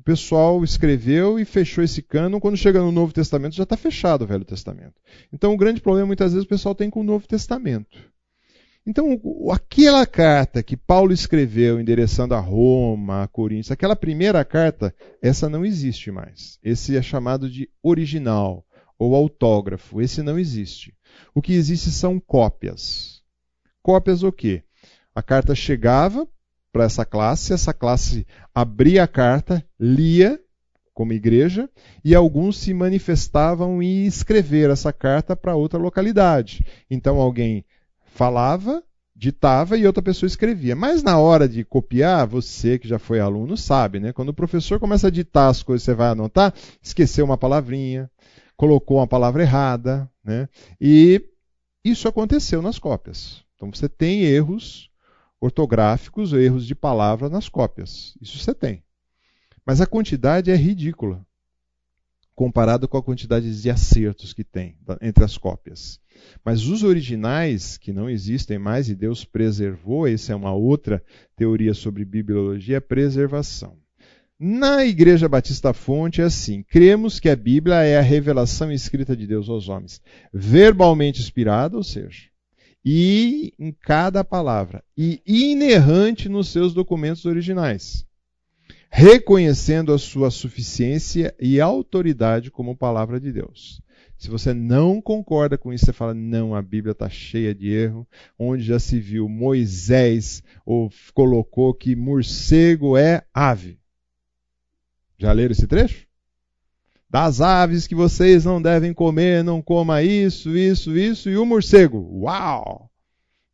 [0.07, 2.39] Pessoal escreveu e fechou esse cano.
[2.39, 4.93] Quando chega no Novo Testamento, já está fechado o Velho Testamento.
[5.33, 7.99] Então, o grande problema, muitas vezes, o pessoal tem com o Novo Testamento.
[8.85, 9.19] Então,
[9.51, 15.65] aquela carta que Paulo escreveu endereçando a Roma, a Coríntios, aquela primeira carta, essa não
[15.65, 16.57] existe mais.
[16.63, 18.65] Esse é chamado de original
[18.97, 20.01] ou autógrafo.
[20.01, 20.95] Esse não existe.
[21.35, 23.21] O que existe são cópias.
[23.81, 24.63] Cópias o quê?
[25.13, 26.25] A carta chegava
[26.77, 30.39] para essa classe, essa classe abria a carta, lia
[30.93, 31.67] como igreja,
[32.05, 36.63] e alguns se manifestavam em escrever essa carta para outra localidade.
[36.87, 37.65] Então alguém
[38.13, 38.83] falava,
[39.15, 40.75] ditava e outra pessoa escrevia.
[40.75, 44.13] Mas na hora de copiar, você que já foi aluno sabe, né?
[44.13, 48.07] Quando o professor começa a ditar as coisas você vai anotar, esqueceu uma palavrinha,
[48.55, 50.47] colocou uma palavra errada, né?
[50.79, 51.23] E
[51.83, 53.43] isso aconteceu nas cópias.
[53.55, 54.91] Então você tem erros
[55.39, 58.17] ortográficos, erros de palavra nas cópias.
[58.21, 58.83] Isso você tem.
[59.65, 61.25] Mas a quantidade é ridícula
[62.37, 65.99] comparado com a quantidade de acertos que tem entre as cópias.
[66.45, 71.03] Mas os originais, que não existem mais e Deus preservou, essa é uma outra
[71.35, 73.75] teoria sobre bibliologia, é preservação.
[74.39, 79.25] Na Igreja Batista Fonte é assim: cremos que a Bíblia é a revelação escrita de
[79.25, 79.99] Deus aos homens,
[80.31, 82.29] verbalmente inspirada, ou seja,
[82.89, 88.07] e em cada palavra, e inerrante nos seus documentos originais
[88.89, 93.81] reconhecendo a sua suficiência e autoridade como palavra de Deus.
[94.17, 98.07] Se você não concorda com isso, você fala: não, a Bíblia está cheia de erro.
[98.39, 103.77] Onde já se viu Moisés ou colocou que morcego é ave.
[105.19, 106.06] Já leram esse trecho?
[107.17, 112.07] Das aves que vocês não devem comer, não coma isso, isso, isso, e o morcego.
[112.21, 112.91] Uau!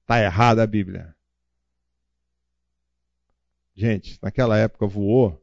[0.01, 1.15] Está errada a Bíblia.
[3.73, 5.41] Gente, naquela época voou.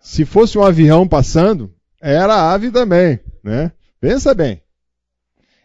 [0.00, 3.70] Se fosse um avião passando, era ave também, né?
[4.00, 4.60] Pensa bem.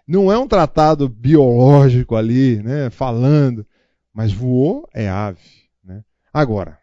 [0.08, 3.66] Não é um tratado biológico ali, né, falando,
[4.14, 5.42] mas voou é ave,
[5.84, 6.04] né?
[6.32, 6.78] Agora,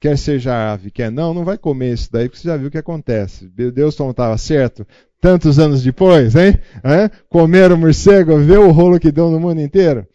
[0.00, 2.70] quer seja ave, quer não, não vai comer isso daí, porque você já viu o
[2.70, 3.46] que acontece.
[3.48, 4.86] Deus não estava certo
[5.20, 6.54] tantos anos depois, hein?
[6.82, 7.08] É?
[7.28, 10.08] Comeram morcego, vê o rolo que deu no mundo inteiro.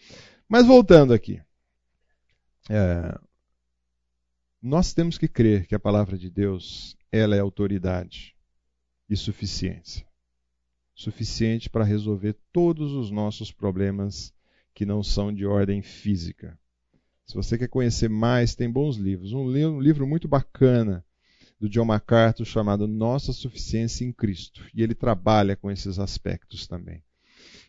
[0.49, 1.39] Mas voltando aqui.
[2.69, 3.17] É,
[4.61, 8.35] nós temos que crer que a palavra de Deus, ela é autoridade
[9.07, 10.05] e suficiência.
[10.95, 14.33] Suficiente para resolver todos os nossos problemas
[14.73, 16.57] que não são de ordem física.
[17.25, 19.33] Se você quer conhecer mais, tem bons livros.
[19.33, 21.03] Um livro muito bacana
[21.59, 24.63] do John MacArthur chamado Nossa Suficiência em Cristo.
[24.73, 27.01] E ele trabalha com esses aspectos também.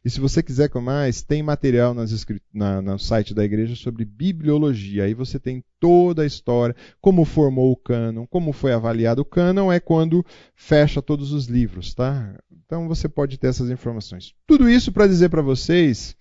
[0.05, 5.03] E se você quiser mais, tem material nas, na, no site da igreja sobre bibliologia.
[5.03, 9.73] Aí você tem toda a história, como formou o cânon, como foi avaliado o cânon,
[9.73, 12.39] é quando fecha todos os livros, tá?
[12.65, 14.33] Então você pode ter essas informações.
[14.47, 16.15] Tudo isso para dizer para vocês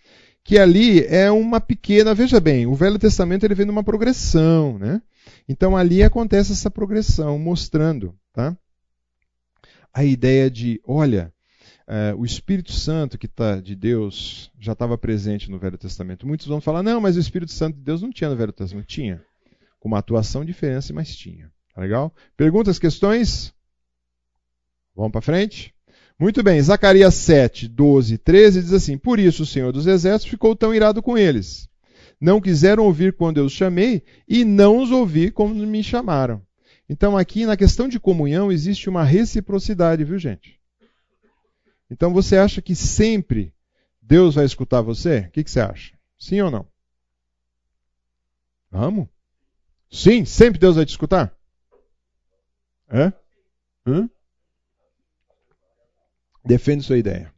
[0.45, 5.01] que ali é uma pequena, veja bem, o Velho Testamento ele vem numa progressão, né?
[5.49, 8.55] Então ali acontece essa progressão, mostrando, tá?
[9.91, 11.33] A ideia de, olha,
[11.87, 16.27] é, o Espírito Santo que está de Deus já estava presente no Velho Testamento.
[16.27, 18.85] Muitos vão falar, não, mas o Espírito Santo de Deus não tinha no Velho Testamento.
[18.85, 19.23] Tinha.
[19.79, 21.51] Com uma atuação diferente, mas tinha.
[21.73, 22.13] Tá legal?
[22.37, 23.51] Perguntas, questões?
[24.95, 25.74] Vamos para frente?
[26.17, 30.55] Muito bem, Zacarias 7, 12 13 diz assim: Por isso o Senhor dos Exércitos ficou
[30.55, 31.69] tão irado com eles.
[32.19, 36.41] Não quiseram ouvir quando eu os chamei, e não os ouvi quando me chamaram.
[36.87, 40.59] Então, aqui na questão de comunhão, existe uma reciprocidade, viu, gente?
[41.89, 43.53] Então você acha que sempre
[44.01, 45.19] Deus vai escutar você?
[45.19, 45.97] O que, que você acha?
[46.17, 46.67] Sim ou não?
[48.71, 49.07] Vamos?
[49.91, 51.35] Sim, sempre Deus vai te escutar?
[52.89, 53.13] É?
[53.85, 54.09] Hã?
[56.45, 57.33] Defende sua ideia.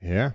[0.00, 0.34] É?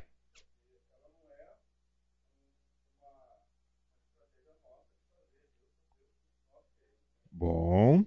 [7.32, 8.06] Bom.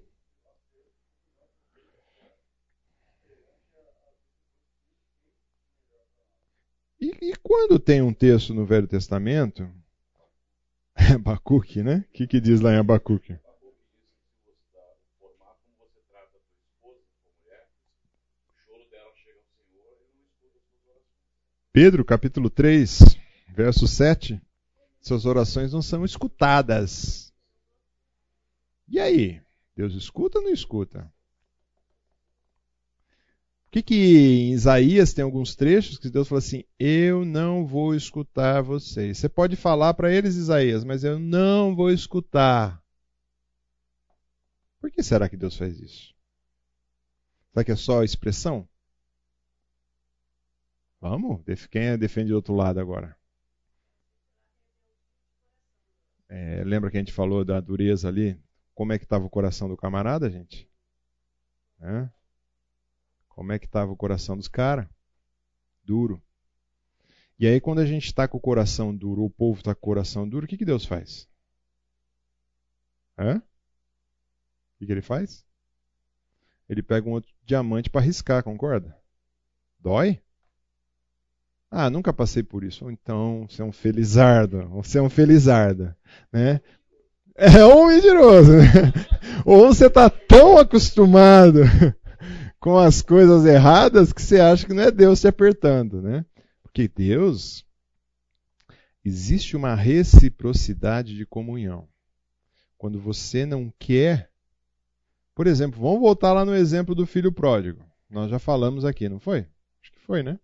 [7.20, 9.68] E, quando tem um texto no Velho Testamento,
[11.14, 12.04] Abacuque, né?
[12.08, 13.38] O que, que diz lá em Abacuque?
[21.72, 23.00] Pedro, capítulo 3,
[23.48, 24.40] verso 7.
[25.00, 27.32] Suas orações não são escutadas.
[28.88, 29.40] E aí?
[29.76, 31.10] Deus escuta ou não escuta?
[33.70, 37.94] O que, que em Isaías tem alguns trechos que Deus fala assim: Eu não vou
[37.94, 39.18] escutar vocês.
[39.18, 42.82] Você pode falar para eles, Isaías, mas eu não vou escutar.
[44.80, 46.14] Por que será que Deus faz isso?
[47.52, 48.68] Será que é só expressão?
[51.00, 51.40] Vamos?
[51.70, 53.16] Quem defende do outro lado agora?
[56.28, 58.38] É, lembra que a gente falou da dureza ali?
[58.80, 60.66] como é que estava o coração do camarada, gente?
[61.82, 62.08] É?
[63.30, 64.86] Como é que estava o coração dos caras?
[65.82, 66.22] Duro.
[67.38, 69.88] E aí, quando a gente está com o coração duro, o povo está com o
[69.88, 71.26] coração duro, o que, que Deus faz?
[73.18, 73.38] Hã?
[73.38, 75.42] O que, que ele faz?
[76.68, 78.94] Ele pega um outro diamante para riscar, concorda?
[79.78, 80.20] Dói?
[81.70, 82.90] Ah, nunca passei por isso.
[82.90, 84.68] Então, você é um felizardo.
[84.70, 85.96] Você é um felizarda.
[86.32, 86.60] Né?
[87.36, 88.52] É um mentiroso.
[88.52, 88.66] Né?
[89.46, 91.60] Ou você está tão acostumado
[92.60, 96.02] com as coisas erradas que você acha que não é Deus te apertando.
[96.02, 96.24] Né?
[96.62, 97.66] Porque Deus,
[99.04, 101.88] existe uma reciprocidade de comunhão.
[102.76, 104.30] Quando você não quer.
[105.34, 107.82] Por exemplo, vamos voltar lá no exemplo do filho pródigo.
[108.08, 109.46] Nós já falamos aqui, não foi?
[109.82, 110.38] Acho que foi, né?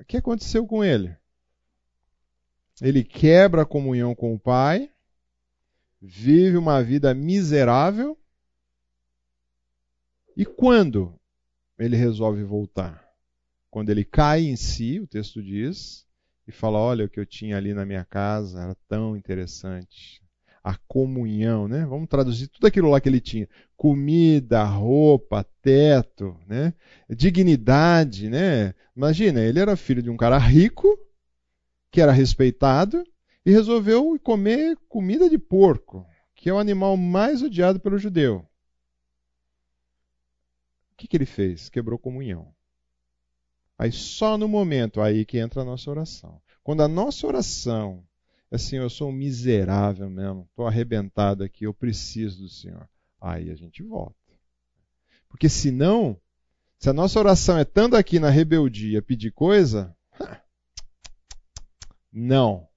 [0.00, 1.14] O que aconteceu com ele?
[2.80, 4.90] Ele quebra a comunhão com o pai,
[6.00, 8.16] vive uma vida miserável.
[10.40, 11.14] E quando
[11.78, 13.10] ele resolve voltar?
[13.70, 16.06] quando ele cai em si, o texto diz,
[16.48, 20.22] e fala: Olha, o que eu tinha ali na minha casa era tão interessante.
[20.64, 21.84] A comunhão, né?
[21.84, 26.72] Vamos traduzir tudo aquilo lá que ele tinha: comida, roupa, teto, né?
[27.08, 28.74] Dignidade, né?
[28.96, 30.98] Imagina, ele era filho de um cara rico,
[31.90, 33.04] que era respeitado,
[33.44, 38.49] e resolveu comer comida de porco, que é o animal mais odiado pelo judeu.
[41.00, 41.70] Que, que ele fez?
[41.70, 42.52] Quebrou comunhão.
[43.78, 46.42] Aí só no momento aí que entra a nossa oração.
[46.62, 48.04] Quando a nossa oração
[48.50, 52.86] é assim, eu sou um miserável mesmo, estou arrebentado aqui, eu preciso do Senhor.
[53.18, 54.14] Aí a gente volta.
[55.26, 56.20] Porque senão,
[56.78, 59.96] se a nossa oração é estando aqui na rebeldia pedir coisa,
[62.12, 62.68] não.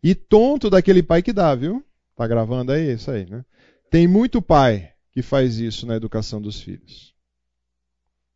[0.00, 1.84] E tonto daquele pai que dá, viu?
[2.14, 2.92] Tá gravando aí?
[2.92, 3.44] Isso aí, né?
[3.90, 7.13] Tem muito pai que faz isso na educação dos filhos.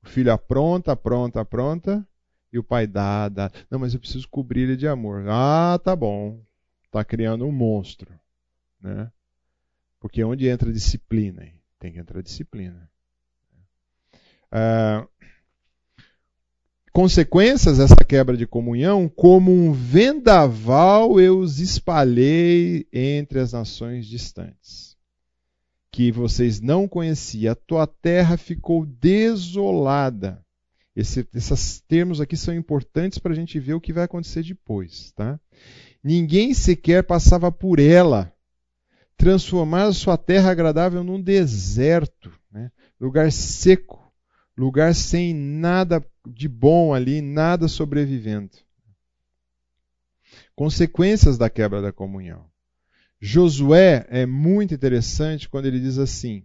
[0.02, 2.06] O filho apronta, apronta, apronta,
[2.52, 3.50] e o pai dá, dá.
[3.70, 5.24] Não, mas eu preciso cobrir ele de amor.
[5.28, 6.40] Ah, tá bom.
[6.84, 8.12] Está criando um monstro.
[8.80, 9.11] Né?
[10.00, 11.46] Porque onde entra disciplina?
[11.78, 12.88] Tem que entrar disciplina.
[14.50, 15.06] Ah,
[16.92, 24.88] consequências dessa quebra de comunhão, como um vendaval eu os espalhei entre as nações distantes
[25.98, 30.40] que vocês não conheciam, a tua terra ficou desolada.
[30.94, 35.11] Esse, esses termos aqui são importantes para a gente ver o que vai acontecer depois.
[35.16, 35.40] Tá?
[36.00, 38.32] Ninguém sequer passava por ela.
[39.16, 42.70] Transformar a sua terra agradável num deserto, né?
[43.00, 44.12] lugar seco,
[44.56, 48.56] lugar sem nada de bom ali, nada sobrevivendo.
[50.54, 52.48] Consequências da quebra da comunhão.
[53.20, 56.44] Josué é muito interessante quando ele diz assim: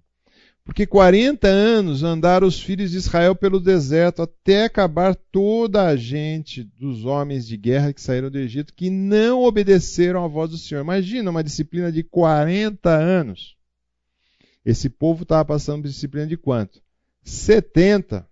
[0.65, 6.63] Porque 40 anos andaram os filhos de Israel pelo deserto até acabar toda a gente
[6.63, 10.81] dos homens de guerra que saíram do Egito, que não obedeceram à voz do Senhor.
[10.81, 13.55] Imagina uma disciplina de 40 anos.
[14.65, 16.81] Esse povo estava passando disciplina de quanto?
[17.21, 18.27] 70.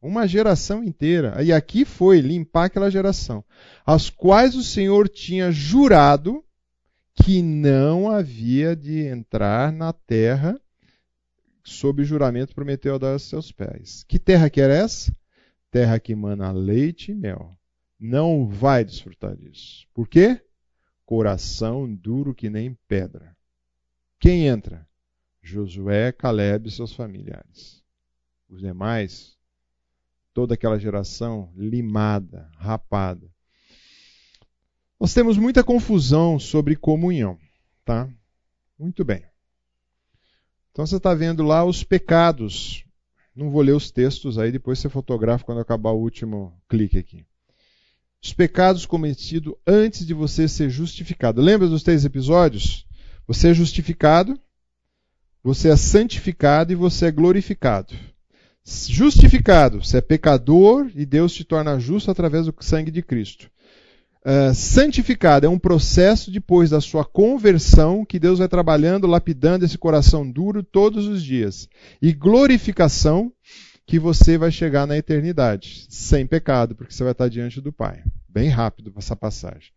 [0.00, 1.42] Uma geração inteira.
[1.42, 3.42] E aqui foi limpar aquela geração,
[3.84, 6.44] as quais o Senhor tinha jurado
[7.14, 10.60] que não havia de entrar na terra
[11.62, 14.04] sob juramento prometeu a dar aos seus pés.
[14.04, 15.14] Que terra que era essa?
[15.70, 17.58] Terra que mana leite e mel.
[17.98, 19.86] Não vai desfrutar disso.
[19.94, 20.40] Por quê?
[21.06, 23.34] Coração duro que nem pedra.
[24.18, 24.86] Quem entra?
[25.42, 27.82] Josué, Caleb e seus familiares.
[28.48, 29.36] Os demais,
[30.32, 33.33] toda aquela geração limada, rapada.
[35.00, 37.38] Nós temos muita confusão sobre comunhão,
[37.84, 38.08] tá?
[38.78, 39.24] Muito bem.
[40.70, 42.84] Então você está vendo lá os pecados.
[43.34, 47.26] Não vou ler os textos aí, depois você fotografa quando acabar o último clique aqui.
[48.22, 51.42] Os pecados cometidos antes de você ser justificado.
[51.42, 52.86] Lembra dos três episódios?
[53.26, 54.38] Você é justificado,
[55.42, 57.94] você é santificado e você é glorificado.
[58.64, 63.50] Justificado, você é pecador e Deus te torna justo através do sangue de Cristo.
[64.26, 69.76] Uh, santificado é um processo depois da sua conversão que Deus vai trabalhando, lapidando esse
[69.76, 71.68] coração duro todos os dias.
[72.00, 73.30] E glorificação
[73.86, 78.02] que você vai chegar na eternidade, sem pecado, porque você vai estar diante do Pai.
[78.26, 79.70] Bem rápido essa passagem.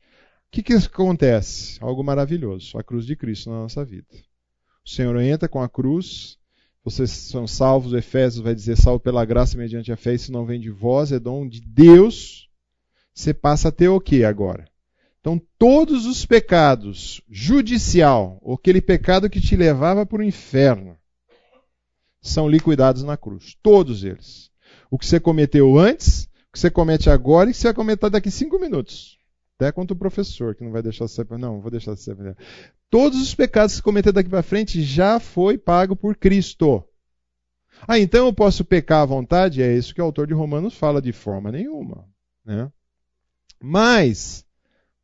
[0.47, 1.77] O que, que acontece?
[1.81, 4.07] Algo maravilhoso, a cruz de Cristo na nossa vida.
[4.85, 6.37] O Senhor entra com a cruz,
[6.85, 10.57] vocês são salvos, Efésios vai dizer, salvo pela graça mediante a fé, isso não vem
[10.57, 12.46] de vós, é dom de Deus
[13.17, 14.65] você passa a ter o que agora?
[15.19, 20.95] Então, todos os pecados judicial, aquele pecado que te levava para o inferno,
[22.21, 23.57] são liquidados na cruz.
[23.63, 24.51] Todos eles.
[24.91, 27.73] O que você cometeu antes, o que você comete agora e o que você vai
[27.73, 29.17] cometer daqui cinco minutos.
[29.55, 31.25] Até contra o professor, que não vai deixar você.
[31.39, 32.15] Não, vou deixar você.
[32.87, 36.83] Todos os pecados que você cometer daqui para frente já foi pago por Cristo.
[37.87, 39.63] Ah, então eu posso pecar à vontade?
[39.63, 42.07] É isso que o autor de Romanos fala, de forma nenhuma.
[42.45, 42.71] Né?
[43.59, 44.45] Mas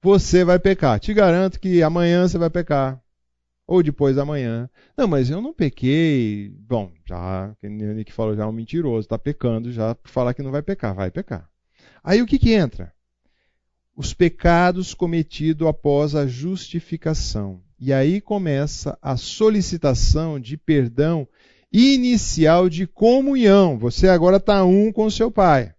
[0.02, 1.00] você vai pecar.
[1.00, 3.02] Te garanto que amanhã você vai pecar.
[3.66, 4.70] Ou depois da manhã.
[4.98, 6.54] Não, mas eu não pequei.
[6.60, 10.52] Bom, já, o Nick falou, já é um mentiroso, está pecando já falar que não
[10.52, 10.94] vai pecar.
[10.94, 11.50] Vai pecar.
[12.04, 12.94] Aí o que, que entra?
[13.96, 17.62] Os pecados cometidos após a justificação.
[17.80, 21.28] E aí começa a solicitação de perdão
[21.72, 23.78] inicial de comunhão.
[23.78, 25.74] Você agora está um com seu pai.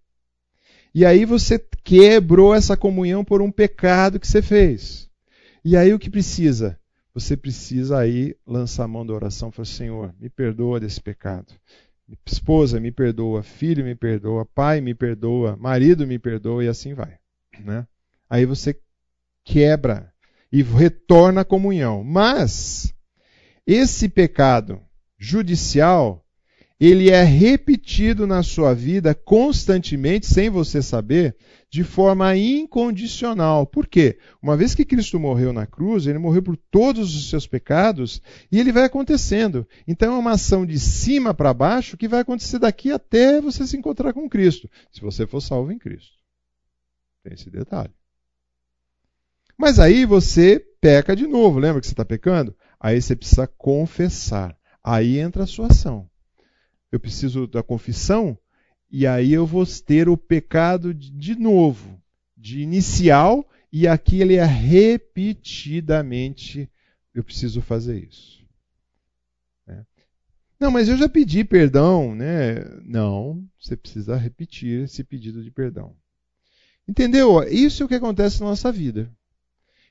[0.95, 5.09] E aí você quebrou essa comunhão por um pecado que você fez.
[5.63, 6.79] E aí o que precisa?
[7.13, 11.53] Você precisa aí lançar a mão da oração e falar: Senhor, me perdoa desse pecado.
[12.25, 13.43] Esposa, me perdoa.
[13.43, 14.45] Filho, me perdoa.
[14.45, 15.57] Pai, me perdoa.
[15.57, 16.63] Marido, me perdoa.
[16.63, 17.17] E assim vai.
[17.59, 17.85] Né?
[18.29, 18.79] Aí você
[19.43, 20.13] quebra
[20.49, 22.05] e retorna à comunhão.
[22.05, 22.93] Mas
[23.67, 24.81] esse pecado
[25.17, 26.24] judicial,
[26.79, 31.35] ele é repetido na sua vida constantemente, sem você saber,
[31.69, 33.65] de forma incondicional.
[33.65, 34.17] Por quê?
[34.41, 38.21] Uma vez que Cristo morreu na cruz, ele morreu por todos os seus pecados
[38.51, 39.67] e ele vai acontecendo.
[39.87, 43.77] Então é uma ação de cima para baixo que vai acontecer daqui até você se
[43.77, 46.13] encontrar com Cristo, se você for salvo em Cristo.
[47.23, 47.93] Tem esse detalhe.
[49.57, 52.55] Mas aí você peca de novo, lembra que você está pecando?
[52.79, 54.55] Aí você precisa confessar.
[54.83, 56.09] Aí entra a sua ação.
[56.95, 58.35] Eu preciso da confissão
[58.89, 62.01] e aí eu vou ter o pecado de novo,
[62.37, 66.71] de inicial, e aqui ele é repetidamente.
[67.13, 68.45] Eu preciso fazer isso.
[69.67, 69.83] É.
[70.57, 72.63] Não, mas eu já pedi perdão, né?
[72.85, 75.93] Não, você precisa repetir esse pedido de perdão.
[76.87, 77.43] Entendeu?
[77.43, 79.11] Isso é o que acontece na nossa vida.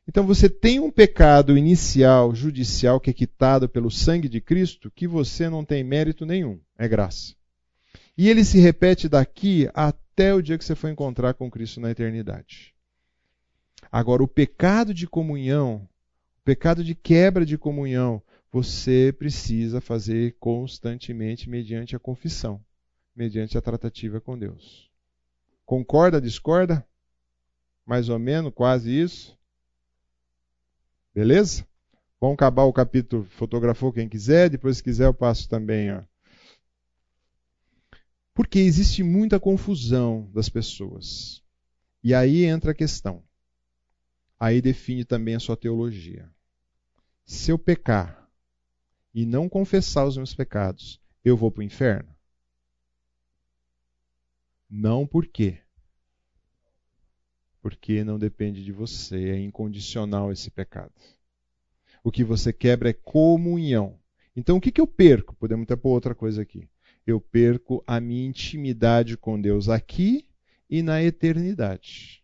[0.07, 5.09] Então você tem um pecado inicial, judicial, que é quitado pelo sangue de Cristo, que
[5.09, 7.35] você não tem mérito nenhum, é graça.
[8.17, 11.91] E ele se repete daqui até o dia que você for encontrar com Cristo na
[11.91, 12.75] eternidade.
[13.91, 15.89] Agora, o pecado de comunhão,
[16.41, 22.61] o pecado de quebra de comunhão, você precisa fazer constantemente mediante a confissão,
[23.17, 24.89] mediante a tratativa com Deus.
[25.67, 26.87] Concorda, discorda?
[27.87, 29.37] Mais ou menos, quase isso?
[31.15, 31.65] Beleza?
[32.21, 35.93] Vamos acabar o capítulo, fotografou quem quiser, depois se quiser eu passo também.
[35.93, 36.03] Ó.
[38.35, 41.43] Porque existe muita confusão das pessoas.
[42.03, 43.23] E aí entra a questão.
[44.41, 46.29] Aí define também a sua teologia.
[47.25, 48.29] Se eu pecar
[49.15, 52.15] e não confessar os meus pecados, eu vou para o inferno?
[54.69, 55.64] Não por quê?
[57.65, 60.93] Porque não depende de você, é incondicional esse pecado.
[62.03, 63.99] O que você quebra é comunhão.
[64.37, 65.35] Então o que, que eu perco?
[65.37, 66.69] Podemos até pôr outra coisa aqui.
[67.07, 70.27] Eu perco a minha intimidade com Deus aqui
[70.69, 72.23] e na eternidade.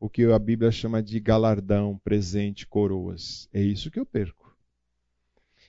[0.00, 3.46] O que a Bíblia chama de galardão, presente, coroas.
[3.52, 4.56] É isso que eu perco.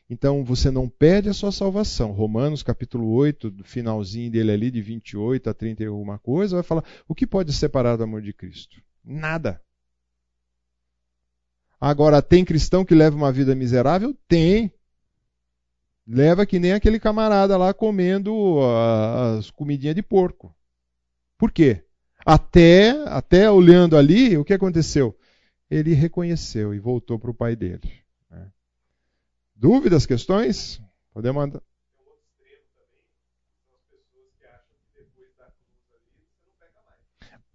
[0.10, 2.14] Então você não perde a sua salvação.
[2.14, 7.14] Romanos capítulo 8, do finalzinho dele ali, de 28 a 31 coisa, vai falar o
[7.14, 8.82] que pode separar do amor de Cristo?
[9.10, 9.60] Nada.
[11.82, 14.16] Agora, tem cristão que leva uma vida miserável?
[14.28, 14.72] Tem.
[16.06, 18.60] Leva que nem aquele camarada lá comendo
[19.38, 20.56] as comidinhas de porco.
[21.40, 21.84] Por quê?
[22.24, 25.18] Até, até olhando ali, o que aconteceu?
[25.72, 27.92] Ele reconheceu e voltou para o pai dele.
[28.30, 28.52] Né?
[29.56, 30.80] Dúvidas, questões?
[31.12, 31.60] Podemos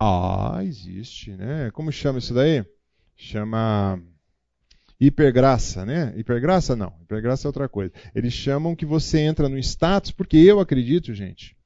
[0.07, 1.71] Ah, existe, né?
[1.71, 2.63] Como chama isso daí?
[3.17, 3.99] Chama
[5.01, 6.13] hipergraça, né?
[6.15, 7.91] Hipergraça não, hipergraça é outra coisa.
[8.15, 11.57] Eles chamam que você entra no status, porque eu acredito, gente,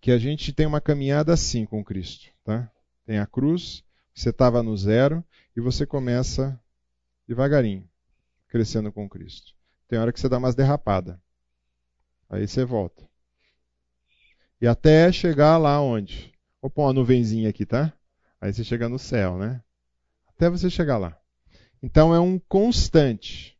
[0.00, 2.70] que a gente tem uma caminhada assim com Cristo, tá?
[3.04, 5.22] Tem a cruz, você estava no zero
[5.54, 6.58] e você começa
[7.28, 7.86] devagarinho,
[8.48, 9.52] crescendo com Cristo.
[9.88, 11.20] Tem hora que você dá umas derrapada.
[12.30, 13.06] Aí você volta.
[14.58, 16.33] E até chegar lá onde?
[16.64, 17.92] Vou pôr uma nuvenzinha aqui, tá?
[18.40, 19.62] Aí você chega no céu, né?
[20.28, 21.14] Até você chegar lá.
[21.82, 23.54] Então é um constante.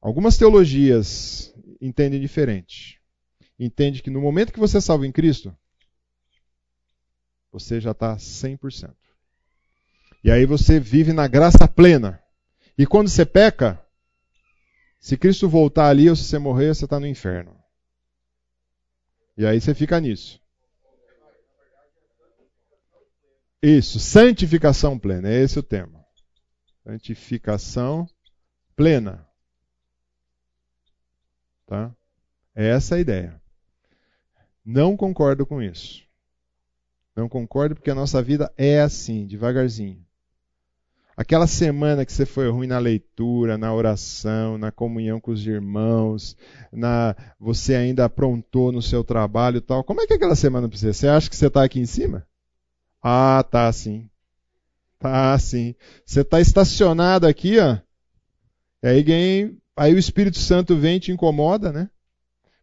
[0.00, 3.02] Algumas teologias entendem diferente.
[3.58, 5.52] Entende que no momento que você é salvo em Cristo,
[7.50, 8.94] você já está 100%.
[10.22, 12.22] E aí você vive na graça plena.
[12.78, 13.84] E quando você peca,
[15.00, 17.60] se Cristo voltar ali ou se você morrer, você está no inferno.
[19.36, 20.43] E aí você fica nisso.
[23.66, 26.04] Isso, santificação plena, é esse o tema.
[26.82, 28.06] Santificação
[28.76, 29.26] plena.
[31.66, 31.90] Tá?
[32.54, 33.40] É essa a ideia.
[34.62, 36.02] Não concordo com isso.
[37.16, 40.04] Não concordo porque a nossa vida é assim, devagarzinho.
[41.16, 46.36] Aquela semana que você foi ruim na leitura, na oração, na comunhão com os irmãos,
[46.70, 49.82] na você ainda aprontou no seu trabalho e tal.
[49.82, 50.92] Como é que é aquela semana para você?
[50.92, 52.26] Você acha que você está aqui em cima?
[53.06, 54.08] Ah, tá sim.
[54.98, 55.74] Tá sim.
[56.06, 57.76] Você está estacionado aqui, ó.
[58.82, 61.90] E aí, ganhei, aí o Espírito Santo vem e te incomoda, né?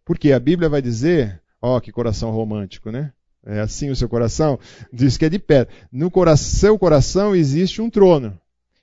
[0.04, 3.14] Porque a Bíblia vai dizer, ó, que coração romântico, né?
[3.46, 4.60] É assim o seu coração?
[4.92, 5.72] Diz que é de pedra.
[5.92, 8.36] No seu coração existe um trono.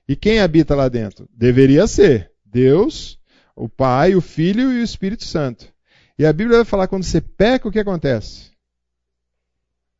[0.07, 1.27] E quem habita lá dentro?
[1.35, 3.19] Deveria ser Deus,
[3.53, 5.67] o Pai, o Filho e o Espírito Santo.
[6.17, 8.51] E a Bíblia vai falar quando você peca, o que acontece?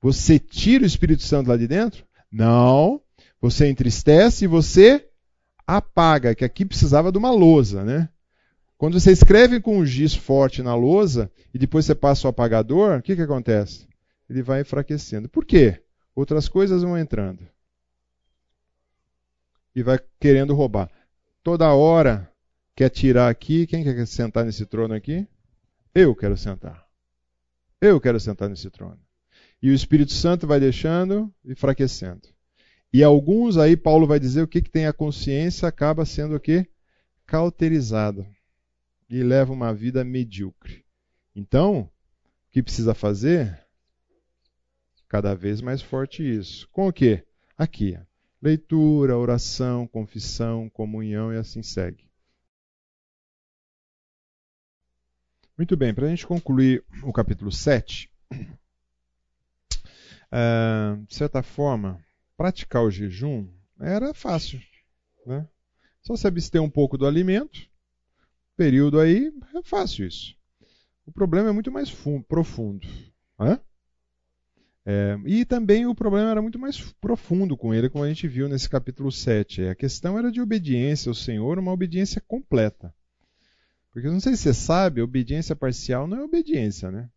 [0.02, 2.06] Você tira o Espírito Santo lá de dentro?
[2.32, 3.02] Não.
[3.42, 5.08] Você entristece e você
[5.66, 8.10] apaga, que aqui precisava de uma lousa, né?
[8.78, 12.98] Quando você escreve com um giz forte na lousa e depois você passa o apagador,
[12.98, 13.88] o que, que acontece?
[14.30, 15.28] Ele vai enfraquecendo.
[15.28, 15.82] Por quê?
[16.16, 17.46] Outras coisas vão entrando
[19.76, 20.90] e vai querendo roubar.
[21.44, 22.32] Toda hora
[22.76, 23.66] quer tirar aqui.
[23.68, 25.28] Quem quer sentar nesse trono aqui?
[25.94, 26.86] Eu quero sentar.
[27.82, 29.00] Eu quero sentar nesse trono.
[29.62, 32.28] E o Espírito Santo vai deixando e enfraquecendo.
[32.92, 36.40] E alguns aí, Paulo vai dizer o que, que tem a consciência, acaba sendo o
[36.40, 36.68] quê?
[37.26, 38.28] Cauterizada.
[39.10, 40.86] E leva uma vida medíocre.
[41.36, 41.90] Então, o
[42.52, 43.64] que precisa fazer?
[45.08, 46.68] Cada vez mais forte isso.
[46.72, 47.26] Com o quê?
[47.58, 48.00] Aqui.
[48.42, 52.10] Leitura, oração, confissão, comunhão e assim segue.
[55.58, 58.10] Muito bem, para a gente concluir o capítulo 7,
[60.32, 62.00] eh, de certa forma,
[62.38, 63.48] praticar o jejum
[63.80, 64.62] era fácil.
[65.26, 65.48] Né?
[66.02, 67.68] Só se abster um pouco do alimento,
[68.56, 70.36] período aí, é fácil isso.
[71.06, 71.92] O problema é muito mais
[72.28, 72.88] profundo.
[73.40, 73.60] Hã?
[74.86, 78.50] É, e também o problema era muito mais profundo com ele, como a gente viu
[78.50, 79.68] nesse capítulo 7.
[79.68, 82.94] A questão era de obediência ao Senhor, uma obediência completa.
[83.92, 87.10] Porque não sei se você sabe, obediência parcial não é obediência, né?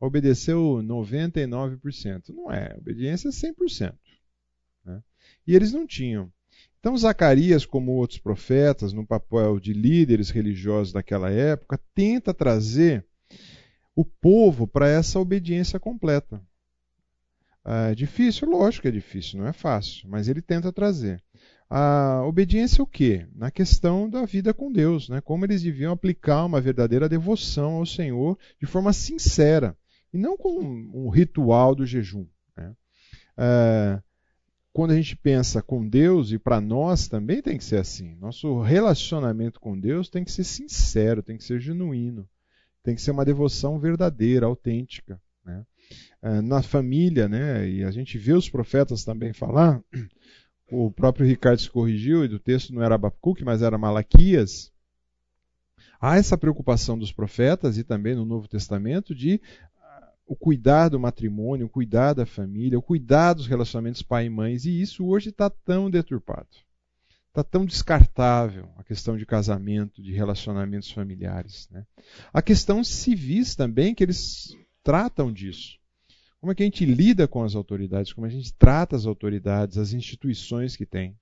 [0.00, 2.30] Obedeceu 99%.
[2.30, 3.94] Não é, obediência é 100%.
[4.84, 5.02] Né?
[5.46, 6.32] E eles não tinham.
[6.78, 13.06] Então, Zacarias, como outros profetas, no papel de líderes religiosos daquela época, tenta trazer
[13.96, 16.42] o povo para essa obediência completa.
[17.64, 21.22] É difícil, lógico que é difícil, não é fácil, mas ele tenta trazer.
[21.70, 23.26] A obediência o quê?
[23.34, 25.22] Na questão da vida com Deus, né?
[25.22, 29.74] como eles deviam aplicar uma verdadeira devoção ao Senhor de forma sincera,
[30.14, 32.24] e não com um ritual do jejum.
[32.56, 32.72] Né?
[33.36, 34.00] É,
[34.72, 38.60] quando a gente pensa com Deus, e para nós também tem que ser assim, nosso
[38.60, 42.28] relacionamento com Deus tem que ser sincero, tem que ser genuíno,
[42.82, 45.20] tem que ser uma devoção verdadeira, autêntica.
[45.44, 45.66] Né?
[46.22, 47.68] É, na família, né?
[47.68, 49.82] E a gente vê os profetas também falar.
[50.70, 54.72] O próprio Ricardo se corrigiu, e do texto não era Abacuque, mas era Malaquias.
[56.00, 59.40] Há essa preocupação dos profetas e também no Novo Testamento de
[60.26, 64.64] o cuidar do matrimônio, o cuidar da família, o cuidar dos relacionamentos pai e mães,
[64.64, 66.48] e isso hoje está tão deturpado.
[67.28, 71.68] Está tão descartável a questão de casamento, de relacionamentos familiares.
[71.70, 71.84] Né?
[72.32, 75.78] A questão civis também, que eles tratam disso.
[76.40, 79.78] Como é que a gente lida com as autoridades, como a gente trata as autoridades,
[79.78, 81.16] as instituições que tem.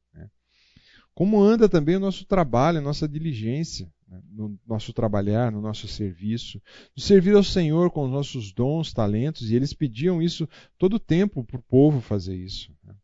[1.15, 4.21] Como anda também o nosso trabalho, a nossa diligência, né?
[4.31, 6.61] no nosso trabalhar, no nosso serviço,
[6.97, 10.49] no servir ao Senhor com os nossos dons, talentos, e eles pediam isso
[10.79, 12.73] todo o tempo para o povo fazer isso.
[12.85, 12.95] Né?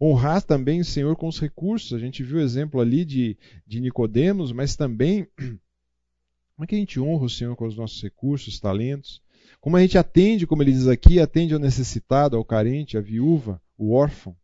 [0.00, 1.94] Honrar também o Senhor com os recursos.
[1.94, 3.36] A gente viu o exemplo ali de,
[3.66, 8.02] de Nicodemos, mas também como é que a gente honra o Senhor com os nossos
[8.02, 9.22] recursos, talentos?
[9.60, 13.60] Como a gente atende, como ele diz aqui, atende ao necessitado, ao carente, à viúva,
[13.78, 14.36] o órfão.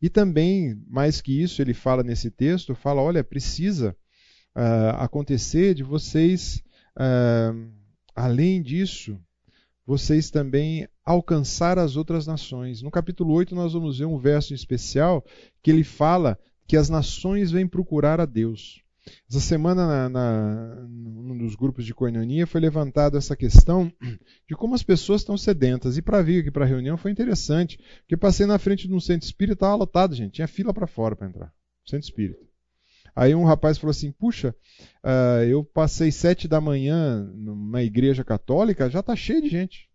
[0.00, 3.94] E também, mais que isso, ele fala nesse texto, fala, olha, precisa
[4.56, 6.62] uh, acontecer de vocês,
[6.96, 7.70] uh,
[8.14, 9.20] além disso,
[9.86, 12.80] vocês também alcançar as outras nações.
[12.80, 15.24] No capítulo 8 nós vamos ver um verso em especial
[15.62, 18.82] que ele fala que as nações vêm procurar a Deus.
[19.28, 23.92] Essa semana, na, na, num dos grupos de coinonia, foi levantada essa questão
[24.48, 25.96] de como as pessoas estão sedentas.
[25.96, 29.00] E para vir aqui para a reunião foi interessante, porque passei na frente de um
[29.00, 31.52] centro espírita, estava lotado, gente, tinha fila para fora para entrar.
[31.84, 32.50] Centro espírita.
[33.14, 34.54] Aí um rapaz falou assim: Puxa,
[35.04, 39.90] uh, eu passei sete da manhã numa igreja católica, já está cheio de gente.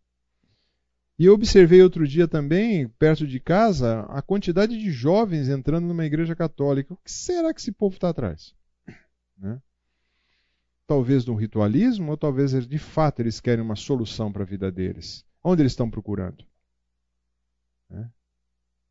[1.18, 6.06] E eu observei outro dia também, perto de casa, a quantidade de jovens entrando numa
[6.06, 6.94] igreja católica.
[6.94, 8.54] O que será que esse povo está atrás?
[9.38, 9.62] Né?
[10.88, 15.26] Talvez um ritualismo, ou talvez de fato eles querem uma solução para a vida deles.
[15.44, 16.46] Onde eles estão procurando?
[17.90, 18.10] Né?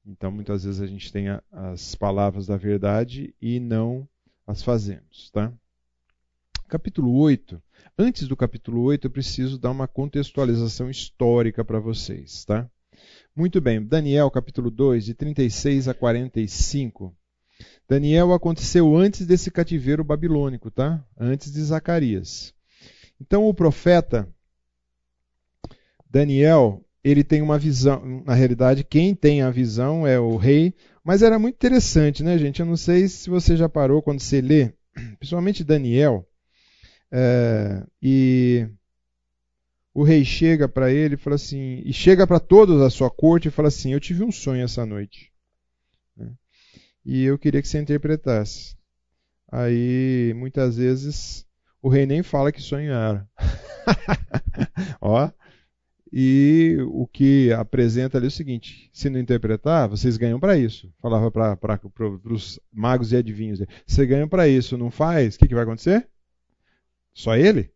[0.06, 4.08] Então, muitas vezes a gente tem as palavras da verdade e não
[4.46, 5.30] as fazemos.
[5.30, 5.52] Tá?
[6.68, 7.62] Capítulo 8.
[7.96, 12.44] Antes do capítulo 8, eu preciso dar uma contextualização histórica para vocês.
[12.44, 12.68] Tá?
[13.34, 17.16] Muito bem, Daniel, capítulo 2, de 36 a 45.
[17.88, 21.04] Daniel aconteceu antes desse cativeiro babilônico, tá?
[21.18, 22.54] Antes de Zacarias.
[23.20, 24.28] Então o profeta
[26.08, 31.22] Daniel, ele tem uma visão, na realidade, quem tem a visão é o rei, mas
[31.22, 32.60] era muito interessante, né, gente?
[32.60, 34.72] Eu não sei se você já parou quando você lê,
[35.18, 36.26] principalmente Daniel,
[37.10, 38.66] é, e
[39.92, 43.48] o rei chega para ele e fala assim, e chega para todos a sua corte
[43.48, 45.32] e fala assim: Eu tive um sonho essa noite
[47.04, 48.76] e eu queria que você interpretasse.
[49.50, 51.46] Aí, muitas vezes,
[51.80, 53.28] o rei nem fala que sonho era.
[55.00, 55.30] Ó,
[56.16, 60.92] e o que apresenta ali é o seguinte: se não interpretar, vocês ganham para isso.
[60.98, 61.80] Falava para
[62.24, 66.08] os magos e adivinhos: você ganha para isso, não faz, o que, que vai acontecer?
[67.12, 67.72] Só ele?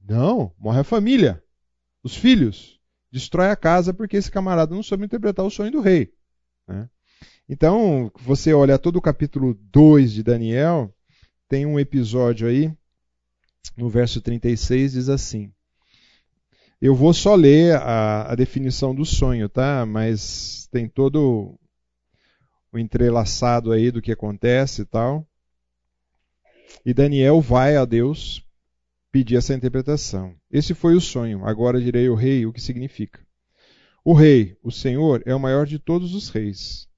[0.00, 1.42] Não, morre a família,
[2.00, 6.12] os filhos, destrói a casa porque esse camarada não soube interpretar o sonho do rei.
[6.66, 6.88] Né?
[7.48, 10.92] Então, você olha todo o capítulo 2 de Daniel,
[11.48, 12.72] tem um episódio aí,
[13.76, 15.52] no verso 36, diz assim.
[16.80, 19.86] Eu vou só ler a, a definição do sonho, tá?
[19.86, 21.56] Mas tem todo
[22.72, 25.24] o entrelaçado aí do que acontece e tal.
[26.84, 28.44] E Daniel vai a Deus
[29.12, 30.34] pedir essa interpretação.
[30.50, 31.46] Esse foi o sonho.
[31.46, 33.24] Agora direi ao rei o que significa.
[34.04, 36.88] O rei, o Senhor, é o maior de todos os reis.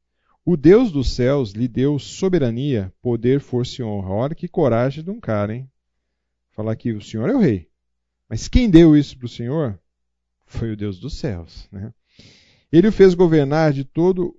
[0.50, 4.14] O Deus dos céus lhe deu soberania, poder, força e honra.
[4.14, 5.70] Olha que coragem de um cara, hein?
[6.52, 7.68] Falar que o Senhor é o rei.
[8.26, 9.78] Mas quem deu isso para o Senhor?
[10.46, 11.68] Foi o Deus dos céus.
[11.70, 11.92] Né?
[12.72, 14.34] Ele o fez governar de todo,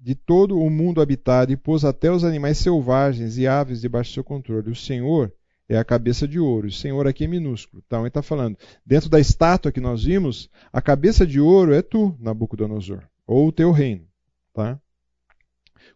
[0.00, 4.14] de todo o mundo habitado e pôs até os animais selvagens e aves debaixo do
[4.14, 4.70] seu controle.
[4.70, 5.30] O Senhor
[5.68, 6.68] é a cabeça de ouro.
[6.68, 7.82] O Senhor aqui é minúsculo.
[7.86, 8.56] Então ele está falando,
[8.86, 13.52] dentro da estátua que nós vimos, a cabeça de ouro é tu, Nabucodonosor, ou o
[13.52, 14.08] teu reino.
[14.54, 14.80] Tá?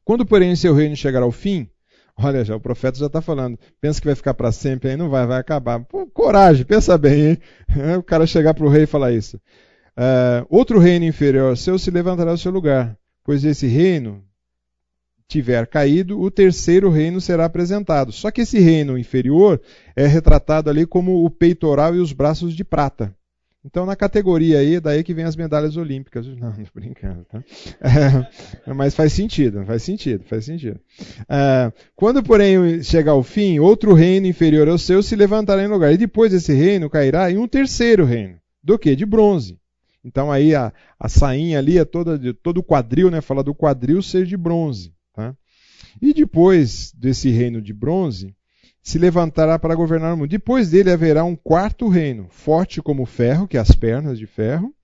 [0.04, 1.68] Quando, porém, seu reino chegar ao fim,
[2.16, 5.08] olha já, o profeta já está falando, pensa que vai ficar para sempre, aí não
[5.08, 5.80] vai, vai acabar.
[5.80, 7.38] Pô, coragem, pensa bem, hein?
[7.98, 9.36] O cara chegar para o rei e falar isso.
[9.96, 14.22] Uh, outro reino inferior seu se levantará ao seu lugar, pois esse reino
[15.26, 18.12] tiver caído, o terceiro reino será apresentado.
[18.12, 19.60] Só que esse reino inferior
[19.96, 23.14] é retratado ali como o peitoral e os braços de prata.
[23.64, 26.26] Então, na categoria aí, daí que vem as medalhas olímpicas.
[26.36, 27.42] Não, não brincando, tá?
[28.66, 30.78] É, mas faz sentido, faz sentido, faz sentido.
[31.28, 35.92] É, quando, porém, chegar ao fim, outro reino inferior ao seu se levantará em lugar.
[35.92, 38.36] E depois desse reino cairá em um terceiro reino.
[38.62, 38.94] Do que?
[38.94, 39.58] De bronze.
[40.04, 43.22] Então aí a, a sainha ali é toda todo o quadril, né?
[43.22, 44.92] Fala do quadril ser de bronze.
[45.14, 45.34] Tá?
[46.00, 48.34] E depois desse reino de bronze,
[48.84, 50.28] se levantará para governar o mundo.
[50.28, 54.26] Depois dele haverá um quarto reino, forte como o ferro, que é as pernas de
[54.26, 54.74] ferro,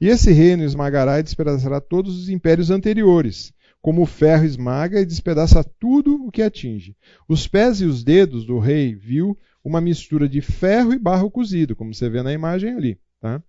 [0.00, 5.04] e esse reino esmagará e despedaçará todos os impérios anteriores, como o ferro esmaga e
[5.04, 6.96] despedaça tudo o que atinge.
[7.28, 11.76] Os pés e os dedos do rei viu uma mistura de ferro e barro cozido,
[11.76, 12.98] como você vê na imagem ali.
[13.20, 13.42] Tá?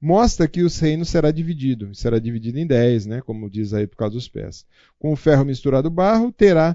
[0.00, 3.96] Mostra que os reinos será dividido, será dividido em dez, né, como diz aí por
[3.96, 4.64] causa dos pés.
[4.98, 6.74] Com o ferro misturado barro, terá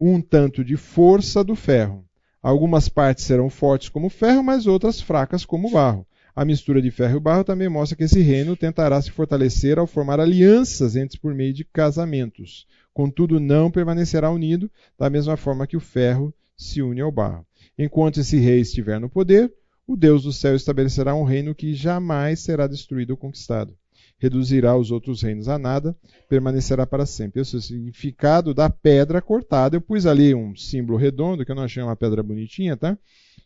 [0.00, 2.04] um tanto de força do ferro.
[2.42, 6.06] Algumas partes serão fortes como ferro, mas outras fracas como barro.
[6.34, 9.86] A mistura de ferro e barro também mostra que esse reino tentará se fortalecer ao
[9.86, 12.66] formar alianças entre por meio de casamentos.
[12.94, 17.44] Contudo, não permanecerá unido da mesma forma que o ferro se une ao barro.
[17.76, 19.52] Enquanto esse rei estiver no poder,
[19.86, 23.76] o Deus do céu estabelecerá um reino que jamais será destruído ou conquistado
[24.20, 25.96] reduzirá os outros reinos a nada,
[26.28, 27.40] permanecerá para sempre.
[27.40, 29.76] Esse é o significado da pedra cortada.
[29.76, 32.98] Eu pus ali um símbolo redondo, que eu não achei uma pedra bonitinha, tá?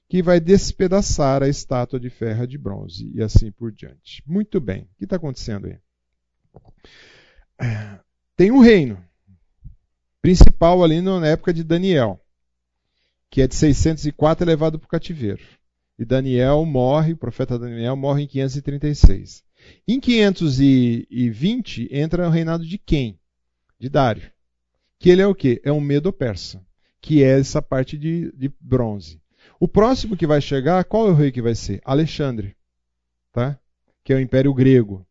[0.09, 4.21] Que vai despedaçar a estátua de ferro de bronze e assim por diante.
[4.27, 4.83] Muito bem.
[4.83, 5.79] O que está acontecendo aí?
[8.37, 8.99] Tem um reino
[10.21, 12.21] principal ali na época de Daniel.
[13.31, 15.43] que é de 604, é levado para o cativeiro.
[15.97, 19.44] E Daniel morre, o profeta Daniel morre em 536.
[19.87, 23.19] Em 520 entra o reinado de quem?
[23.79, 24.31] De Dário.
[24.99, 25.61] Que ele é o quê?
[25.65, 26.65] É um medo-persa,
[27.01, 29.21] que é essa parte de, de bronze.
[29.61, 31.81] O próximo que vai chegar, qual é o rei que vai ser?
[31.85, 32.57] Alexandre,
[33.33, 33.59] tá?
[34.05, 35.07] que é o Império Grego.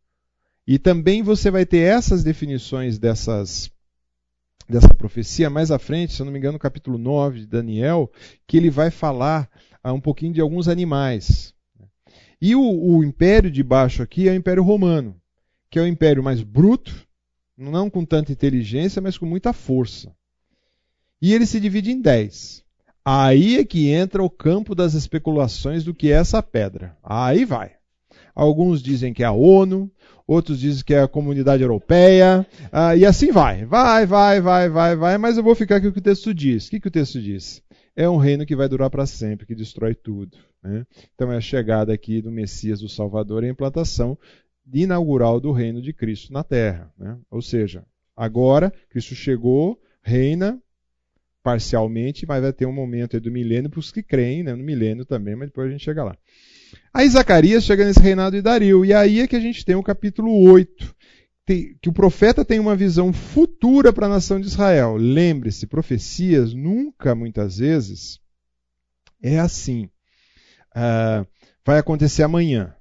[0.65, 3.71] E também você vai ter essas definições dessas
[4.69, 8.09] dessa profecia mais à frente, se eu não me engano, no capítulo 9 de Daniel,
[8.47, 9.49] que ele vai falar
[9.83, 11.53] ah, um pouquinho de alguns animais.
[12.45, 15.15] E o, o império de baixo aqui é o Império Romano,
[15.71, 16.93] que é o império mais bruto,
[17.57, 20.13] não com tanta inteligência, mas com muita força.
[21.21, 22.61] E ele se divide em dez.
[23.05, 26.97] Aí é que entra o campo das especulações do que é essa pedra.
[27.01, 27.71] Aí vai.
[28.35, 29.89] Alguns dizem que é a ONU,
[30.27, 33.63] outros dizem que é a comunidade europeia, uh, e assim vai.
[33.63, 36.33] Vai, vai, vai, vai, vai, mas eu vou ficar aqui com o que o texto
[36.33, 36.67] diz.
[36.67, 37.63] O que, que o texto diz?
[37.95, 40.37] É um reino que vai durar para sempre, que destrói tudo.
[40.63, 40.85] Né?
[41.13, 44.17] Então é a chegada aqui do Messias, do Salvador, e a implantação
[44.71, 46.91] inaugural do reino de Cristo na terra.
[46.97, 47.17] Né?
[47.29, 47.85] Ou seja,
[48.15, 50.59] agora Cristo chegou, reina
[51.43, 54.55] parcialmente, mas vai ter um momento do milênio para os que creem, né?
[54.55, 56.17] no milênio também, mas depois a gente chega lá.
[56.93, 59.83] Aí Zacarias chega nesse reinado de Dario, e aí é que a gente tem o
[59.83, 60.95] capítulo 8,
[61.45, 64.95] que o profeta tem uma visão futura para a nação de Israel.
[64.95, 68.19] Lembre-se, profecias nunca, muitas vezes,
[69.21, 69.89] é assim.
[70.75, 71.27] Uh,
[71.65, 72.75] vai acontecer amanhã.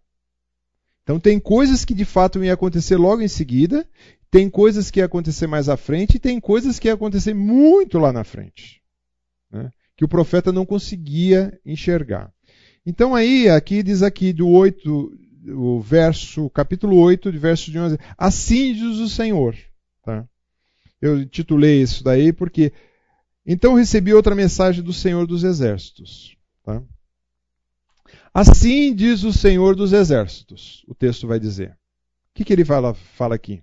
[1.02, 3.86] Então tem coisas que de fato iam acontecer logo em seguida,
[4.30, 7.98] tem coisas que iam acontecer mais à frente, e tem coisas que iam acontecer muito
[7.98, 8.80] lá na frente.
[9.50, 9.70] Né?
[9.96, 12.32] Que o profeta não conseguia enxergar.
[12.86, 15.18] Então aí, aqui diz aqui do 8,
[15.49, 19.57] o verso, capítulo 8, de verso de 11, assim diz o Senhor.
[20.03, 20.26] Tá?
[21.01, 22.72] Eu titulei isso daí porque,
[23.47, 26.36] então recebi outra mensagem do Senhor dos Exércitos.
[26.62, 26.82] Tá?
[28.32, 31.70] Assim diz o Senhor dos Exércitos, o texto vai dizer.
[31.70, 33.62] O que, que ele fala, fala aqui?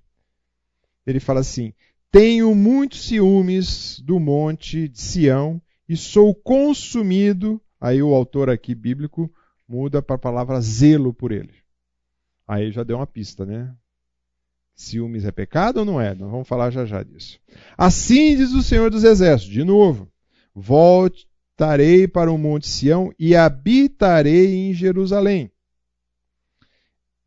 [1.06, 1.74] Ele fala assim:
[2.12, 9.32] Tenho muitos ciúmes do monte de Sião e sou consumido Aí o autor aqui bíblico
[9.68, 11.54] muda para a palavra zelo por ele.
[12.50, 13.72] Aí já deu uma pista, né?
[14.74, 16.16] Ciúmes é pecado ou não é?
[16.16, 17.39] Nós vamos falar já já disso.
[17.78, 20.12] Assim diz o Senhor dos Exércitos, de novo:
[20.56, 25.52] Voltarei para o Monte Sião e habitarei em Jerusalém.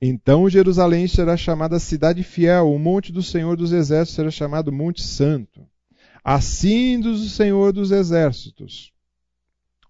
[0.01, 5.05] Então Jerusalém será chamada Cidade Fiel, o Monte do Senhor dos Exércitos será chamado Monte
[5.05, 5.65] Santo.
[6.25, 8.93] Assim diz o Senhor dos Exércitos: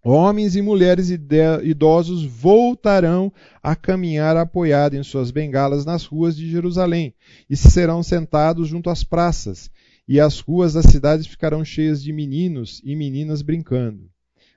[0.05, 3.33] Homens e mulheres idosos voltarão
[3.63, 7.15] a caminhar apoiados em suas bengalas nas ruas de Jerusalém
[7.49, 9.71] e serão sentados junto às praças,
[10.09, 14.11] e as ruas das cidades ficarão cheias de meninos e meninas brincando.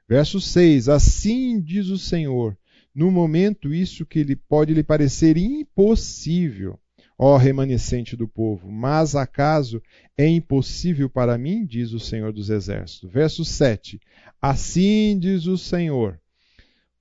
[0.09, 2.57] Verso 6: Assim diz o Senhor:
[2.93, 6.79] no momento isso que lhe pode lhe parecer impossível,
[7.17, 9.81] ó remanescente do povo, mas acaso
[10.17, 13.09] é impossível para mim, diz o Senhor dos Exércitos.
[13.09, 13.99] Verso 7:
[14.41, 16.19] Assim diz o Senhor: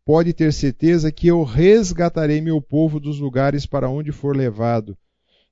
[0.05, 4.97] Pode ter certeza que eu resgatarei meu povo dos lugares para onde for levado,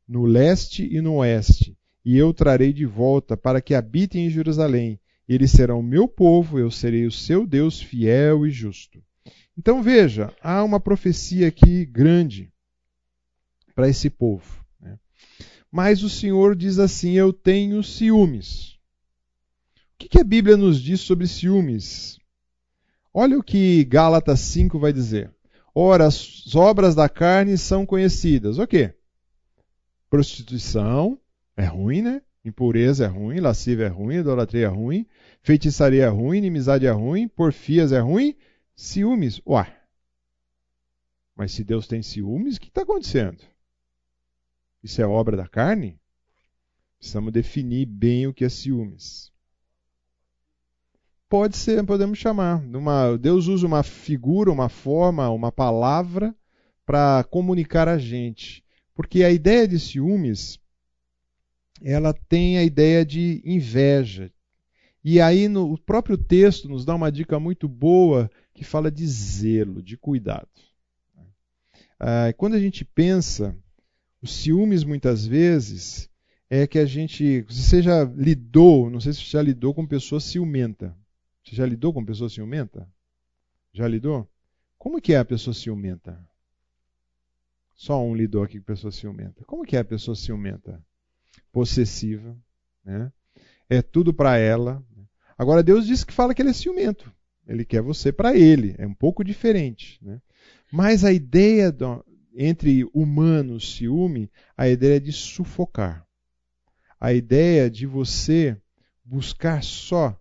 [0.07, 4.99] no leste e no oeste, e eu trarei de volta para que habitem em Jerusalém.
[5.29, 9.03] Eles serão meu povo, eu serei o seu Deus fiel e justo.
[9.57, 12.52] Então veja, há uma profecia aqui grande
[13.75, 14.65] para esse povo.
[14.81, 14.99] Né?
[15.71, 18.79] Mas o Senhor diz assim: Eu tenho ciúmes.
[19.95, 22.19] O que a Bíblia nos diz sobre ciúmes?
[23.15, 25.31] Olha o que Gálatas 5 vai dizer.
[25.75, 28.59] Ora, as obras da carne são conhecidas.
[28.59, 28.95] O quê?
[30.11, 31.19] Prostituição
[31.57, 32.23] é ruim, né?
[32.45, 35.07] Impureza é ruim, lascívia é ruim, idolatria é ruim,
[35.43, 38.35] feitiçaria é ruim, inimizade é ruim, porfias é ruim,
[38.75, 39.41] ciúmes.
[39.47, 39.67] Ué.
[41.37, 43.39] Mas se Deus tem ciúmes, o que está acontecendo?
[44.83, 45.99] Isso é obra da carne?
[46.99, 49.33] Precisamos definir bem o que é ciúmes.
[51.29, 52.63] Pode ser, podemos chamar.
[52.63, 56.35] Uma, Deus usa uma figura, uma forma, uma palavra
[56.85, 58.65] para comunicar a gente.
[58.95, 60.59] Porque a ideia de ciúmes,
[61.81, 64.31] ela tem a ideia de inveja.
[65.03, 69.07] E aí no, o próprio texto nos dá uma dica muito boa que fala de
[69.07, 70.49] zelo, de cuidado.
[71.99, 73.57] Ah, quando a gente pensa
[74.23, 76.09] os ciúmes, muitas vezes,
[76.49, 77.43] é que a gente.
[77.43, 80.97] Você já lidou, não sei se você já lidou com pessoa ciumenta.
[81.45, 82.89] Você já lidou com pessoa ciumenta?
[83.73, 84.31] Já lidou?
[84.79, 86.19] Como que é a pessoa ciumenta?
[87.75, 89.45] Só um lidou aqui com pessoa ciumenta.
[89.45, 90.81] Como que é a pessoa ciumenta?
[91.51, 92.37] Possessiva,
[92.85, 93.13] né?
[93.69, 94.85] É tudo para ela.
[95.37, 97.13] Agora Deus diz que fala que ele é ciumento.
[97.47, 98.75] Ele quer você para ele.
[98.79, 99.99] É um pouco diferente.
[100.01, 100.21] Né?
[100.71, 102.05] Mas a ideia do,
[102.35, 106.07] entre humano ciúme, a ideia é de sufocar.
[107.01, 108.57] A ideia de você
[109.05, 110.19] buscar só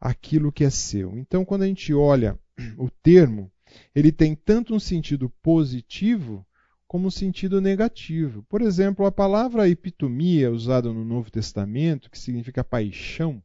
[0.00, 1.16] aquilo que é seu.
[1.18, 2.38] Então, quando a gente olha
[2.76, 3.50] o termo,
[3.94, 6.46] ele tem tanto um sentido positivo
[6.86, 8.42] como um sentido negativo.
[8.44, 13.42] Por exemplo, a palavra epitomia, usada no Novo Testamento, que significa paixão,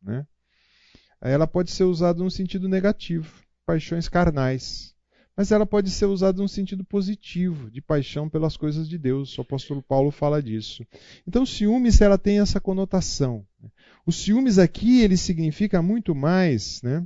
[0.00, 0.26] né?
[1.20, 4.93] ela pode ser usada no sentido negativo, paixões carnais.
[5.36, 9.36] Mas ela pode ser usada num sentido positivo, de paixão pelas coisas de Deus.
[9.36, 10.86] O apóstolo Paulo fala disso.
[11.26, 13.44] Então, ciúmes ela tem essa conotação.
[14.06, 17.04] O ciúmes aqui ele significa muito mais, né?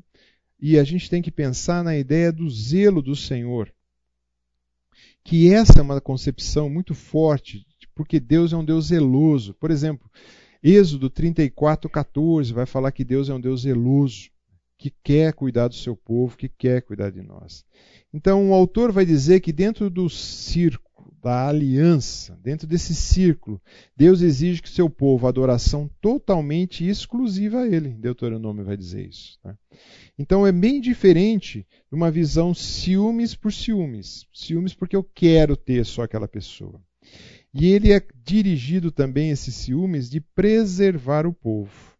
[0.60, 3.72] E a gente tem que pensar na ideia do zelo do Senhor.
[5.24, 7.64] Que essa é uma concepção muito forte,
[7.94, 9.54] porque Deus é um Deus zeloso.
[9.54, 10.10] Por exemplo,
[10.62, 14.30] Êxodo 34, 14 vai falar que Deus é um Deus zeloso,
[14.78, 17.64] que quer cuidar do seu povo, que quer cuidar de nós.
[18.14, 20.88] Então, o autor vai dizer que dentro do círculo
[21.20, 23.60] da aliança, dentro desse círculo,
[23.96, 27.90] Deus exige que seu povo adoração totalmente exclusiva a Ele.
[27.90, 29.38] Deuteronômio vai dizer isso.
[29.42, 29.56] Tá?
[30.16, 34.26] Então é bem diferente de uma visão ciúmes por ciúmes.
[34.32, 36.80] Ciúmes porque eu quero ter só aquela pessoa.
[37.52, 41.97] E ele é dirigido também, esses ciúmes, de preservar o povo.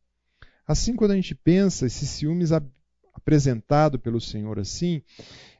[0.68, 2.52] Assim, quando a gente pensa esses ciúmes
[3.14, 5.02] apresentado pelo Senhor assim,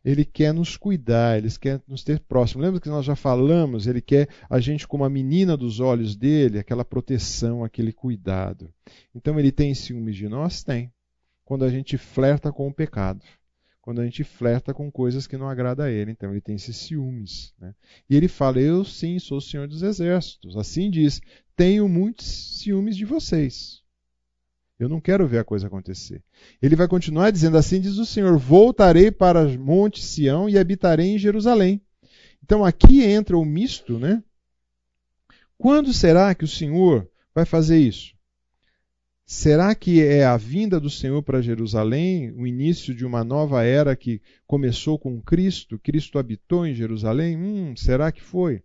[0.05, 2.63] ele quer nos cuidar, ele quer nos ter próximo.
[2.63, 3.87] Lembra que nós já falamos?
[3.87, 8.71] Ele quer a gente como a menina dos olhos dele, aquela proteção, aquele cuidado.
[9.15, 10.63] Então ele tem ciúmes de nós?
[10.63, 10.93] Tem.
[11.43, 13.25] Quando a gente flerta com o pecado.
[13.81, 16.11] Quando a gente flerta com coisas que não agrada a ele.
[16.11, 17.55] Então ele tem esses ciúmes.
[17.59, 17.75] Né?
[18.11, 20.55] E ele fala: Eu sim sou o Senhor dos Exércitos.
[20.59, 21.23] Assim diz:
[21.57, 23.78] Tenho muitos ciúmes de vocês.
[24.79, 26.23] Eu não quero ver a coisa acontecer.
[26.63, 31.19] Ele vai continuar dizendo assim: diz o Senhor: Voltarei para Monte Sião e habitarei em
[31.19, 31.83] Jerusalém.
[32.43, 34.23] Então aqui entra o misto, né?
[35.57, 38.15] Quando será que o Senhor vai fazer isso?
[39.27, 43.95] Será que é a vinda do Senhor para Jerusalém, o início de uma nova era
[43.95, 45.79] que começou com Cristo?
[45.79, 47.37] Cristo habitou em Jerusalém?
[47.37, 48.63] Hum, será que foi?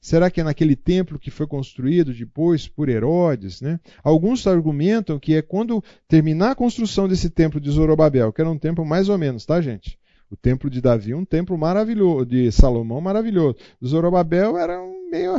[0.00, 3.60] Será que é naquele templo que foi construído depois por Herodes?
[3.60, 3.78] Né?
[4.02, 8.58] Alguns argumentam que é quando terminar a construção desse templo de Zorobabel, que era um
[8.58, 9.98] templo mais ou menos, tá, gente?
[10.30, 13.56] O templo de Davi, um templo maravilhoso, de Salomão maravilhoso.
[13.84, 15.36] Zorobabel era um meio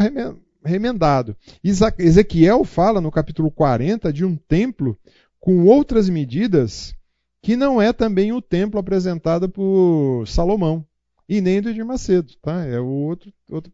[0.63, 1.35] remendado.
[1.63, 4.95] Ezequiel fala no capítulo 40 de um templo
[5.39, 6.93] com outras medidas
[7.41, 10.85] que não é também o templo apresentado por Salomão
[11.31, 12.65] e nem do Edir Macedo, tá?
[12.65, 13.71] É o outro, outro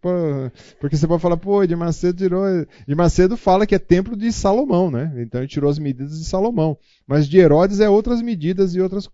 [0.79, 4.31] porque você pode falar, pô, Edir Macedo tirou, Edir Macedo fala que é templo de
[4.31, 5.11] Salomão, né?
[5.17, 6.77] Então ele tirou as medidas de Salomão,
[7.07, 9.09] mas de Herodes é outras medidas e outras.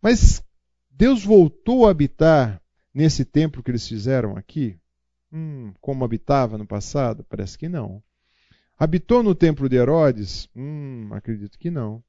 [0.00, 0.42] Mas
[0.90, 2.62] Deus voltou a habitar
[2.94, 4.78] nesse templo que eles fizeram aqui?
[5.30, 7.26] Hum, como habitava no passado?
[7.28, 8.02] Parece que não.
[8.78, 10.48] Habitou no templo de Herodes?
[10.56, 12.02] Hum, acredito que não.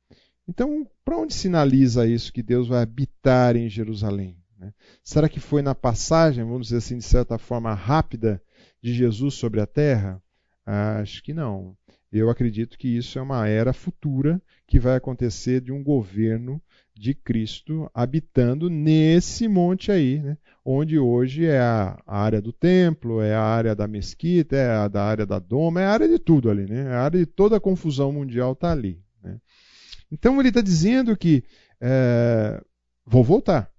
[0.48, 4.38] Então, para onde sinaliza isso que Deus vai habitar em Jerusalém?
[4.60, 4.74] Né?
[5.04, 8.42] Será que foi na passagem, vamos dizer assim, de certa forma rápida,
[8.82, 10.22] de Jesus sobre a terra?
[10.66, 11.76] Acho que não.
[12.12, 16.62] Eu acredito que isso é uma era futura que vai acontecer de um governo
[16.94, 20.38] de Cristo habitando nesse monte aí, né?
[20.66, 25.04] onde hoje é a, área do templo, é a área da mesquita, é a da
[25.04, 26.92] área da doma, é a área de tudo ali, né?
[26.94, 29.00] a área de toda a confusão mundial está ali.
[29.22, 29.40] Né?
[30.12, 31.44] Então ele está dizendo que
[31.80, 32.62] é,
[33.06, 33.72] vou voltar.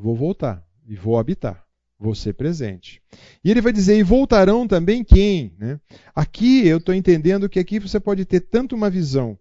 [0.00, 1.64] Vou voltar e vou habitar,
[1.98, 3.02] vou ser presente.
[3.44, 5.54] E ele vai dizer: e voltarão também quem?
[5.58, 5.78] Né?
[6.14, 9.38] Aqui eu estou entendendo que aqui você pode ter tanto uma visão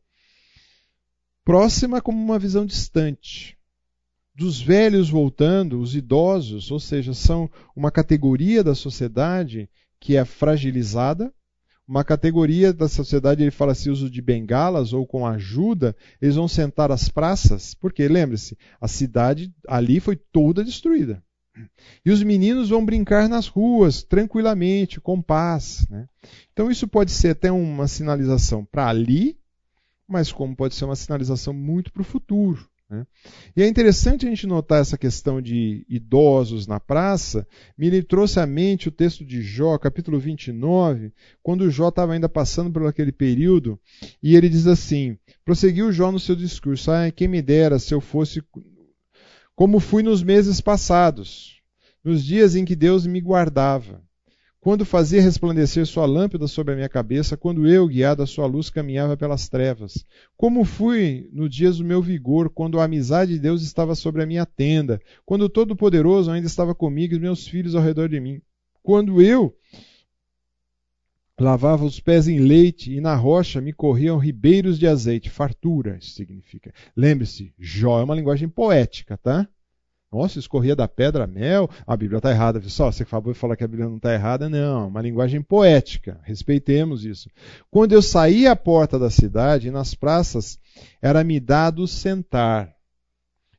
[1.45, 3.57] próxima como uma visão distante.
[4.35, 11.33] Dos velhos voltando, os idosos, ou seja, são uma categoria da sociedade que é fragilizada,
[11.89, 16.47] uma categoria da sociedade, ele fala assim, uso de bengalas ou com ajuda, eles vão
[16.47, 21.23] sentar às praças, porque lembre-se, a cidade ali foi toda destruída.
[22.05, 25.85] E os meninos vão brincar nas ruas, tranquilamente, com paz.
[25.89, 26.07] Né?
[26.53, 29.35] Então isso pode ser até uma sinalização para ali,
[30.07, 32.68] mas como pode ser uma sinalização muito para o futuro.
[32.89, 33.05] Né?
[33.55, 37.47] E é interessante a gente notar essa questão de idosos na praça.
[37.77, 41.13] Me trouxe à mente o texto de Jó, capítulo 29,
[41.43, 43.79] quando Jó estava ainda passando por aquele período,
[44.23, 48.01] e ele diz assim: prosseguiu Jó no seu discurso, ah, quem me dera se eu
[48.01, 48.41] fosse
[49.55, 51.61] como fui nos meses passados,
[52.03, 54.01] nos dias em que Deus me guardava,
[54.61, 58.69] quando fazia resplandecer sua lâmpada sobre a minha cabeça, quando eu, guiado a sua luz,
[58.69, 60.05] caminhava pelas trevas.
[60.35, 64.25] Como fui nos dias do meu vigor, quando a amizade de Deus estava sobre a
[64.25, 68.41] minha tenda, quando o Todo-Poderoso ainda estava comigo e meus filhos ao redor de mim.
[68.83, 69.55] Quando eu
[71.39, 76.11] lavava os pés em leite e na rocha me corriam ribeiros de azeite, fartura, isso
[76.11, 76.73] significa.
[76.95, 79.47] Lembre-se, Jó é uma linguagem poética, tá?
[80.11, 81.69] Nossa, escorria da pedra mel.
[81.85, 82.91] A Bíblia está errada, pessoal.
[82.91, 84.49] Você acabou de falar que a Bíblia não está errada.
[84.49, 86.19] Não, uma linguagem poética.
[86.23, 87.29] Respeitemos isso.
[87.69, 90.59] Quando eu saía à porta da cidade, nas praças,
[90.99, 92.73] era-me dado sentar.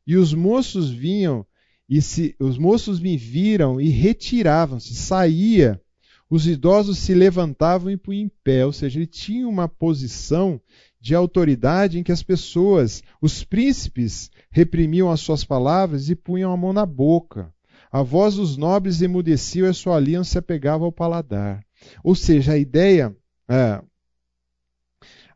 [0.04, 1.46] E os moços vinham,
[1.88, 4.92] e se, os moços me viram e retiravam-se.
[4.94, 5.80] Saía.
[6.28, 8.66] Os idosos se levantavam e punham em pé.
[8.66, 10.60] Ou seja, ele tinha uma posição
[11.00, 16.56] de autoridade em que as pessoas, os príncipes, reprimiam as suas palavras e punham a
[16.56, 17.52] mão na boca.
[17.90, 21.64] A voz dos nobres emudecia e a sua língua se apegava ao paladar.
[22.04, 23.16] Ou seja, a ideia,
[23.48, 23.82] é,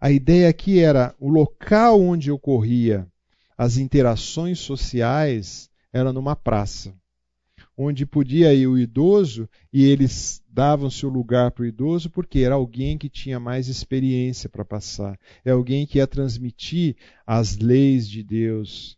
[0.00, 3.06] a ideia aqui era o local onde ocorria
[3.56, 6.94] as interações sociais era numa praça
[7.76, 12.54] onde podia ir o idoso e eles davam seu lugar para o idoso porque era
[12.54, 16.96] alguém que tinha mais experiência para passar, é alguém que ia transmitir
[17.26, 18.96] as leis de Deus.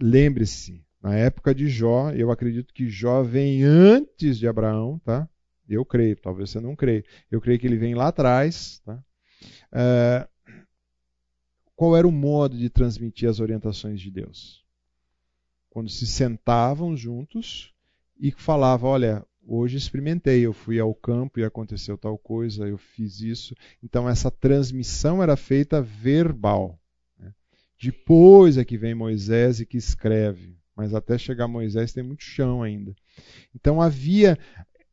[0.00, 5.28] Lembre-se, na época de Jó, eu acredito que Jó vem antes de Abraão, tá?
[5.68, 7.04] Eu creio, talvez você não creia.
[7.30, 9.02] Eu creio que ele vem lá atrás, tá?
[9.70, 10.26] É,
[11.76, 14.64] qual era o modo de transmitir as orientações de Deus?
[15.70, 17.72] Quando se sentavam juntos
[18.18, 23.20] e falava: Olha, hoje experimentei, eu fui ao campo e aconteceu tal coisa, eu fiz
[23.20, 23.54] isso.
[23.82, 26.78] Então, essa transmissão era feita verbal.
[27.18, 27.32] Né?
[27.80, 32.62] Depois é que vem Moisés e que escreve, mas até chegar Moisés tem muito chão
[32.62, 32.94] ainda.
[33.54, 34.38] Então, havia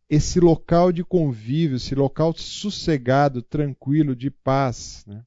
[0.10, 5.04] esse local de convívio, esse local sossegado, tranquilo, de paz.
[5.08, 5.24] Né?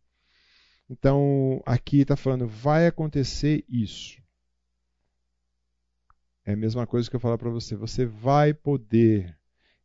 [0.89, 4.17] Então, aqui está falando: vai acontecer isso.
[6.49, 7.77] É a mesma coisa que eu falar para você.
[7.77, 9.37] Você vai poder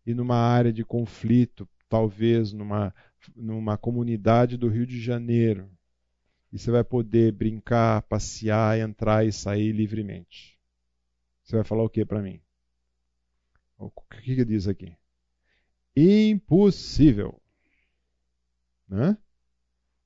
[0.06, 2.96] ir numa área de conflito, talvez numa,
[3.36, 5.70] numa comunidade do Rio de Janeiro,
[6.54, 10.58] e você vai poder brincar, passear, entrar e sair livremente.
[11.44, 12.40] Você vai falar o que para mim?
[13.78, 14.96] O que, que diz aqui?
[15.94, 17.42] Impossível.
[18.88, 19.18] Né?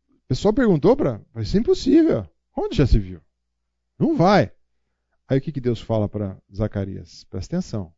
[0.09, 1.21] O pessoal perguntou para.
[1.31, 2.27] Vai ser impossível.
[2.55, 3.21] Onde já se viu?
[3.99, 4.51] Não vai.
[5.27, 7.25] Aí o que, que Deus fala para Zacarias?
[7.25, 7.93] Presta atenção.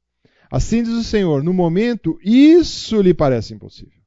[0.50, 4.00] Assim diz o Senhor: no momento, isso lhe parece impossível.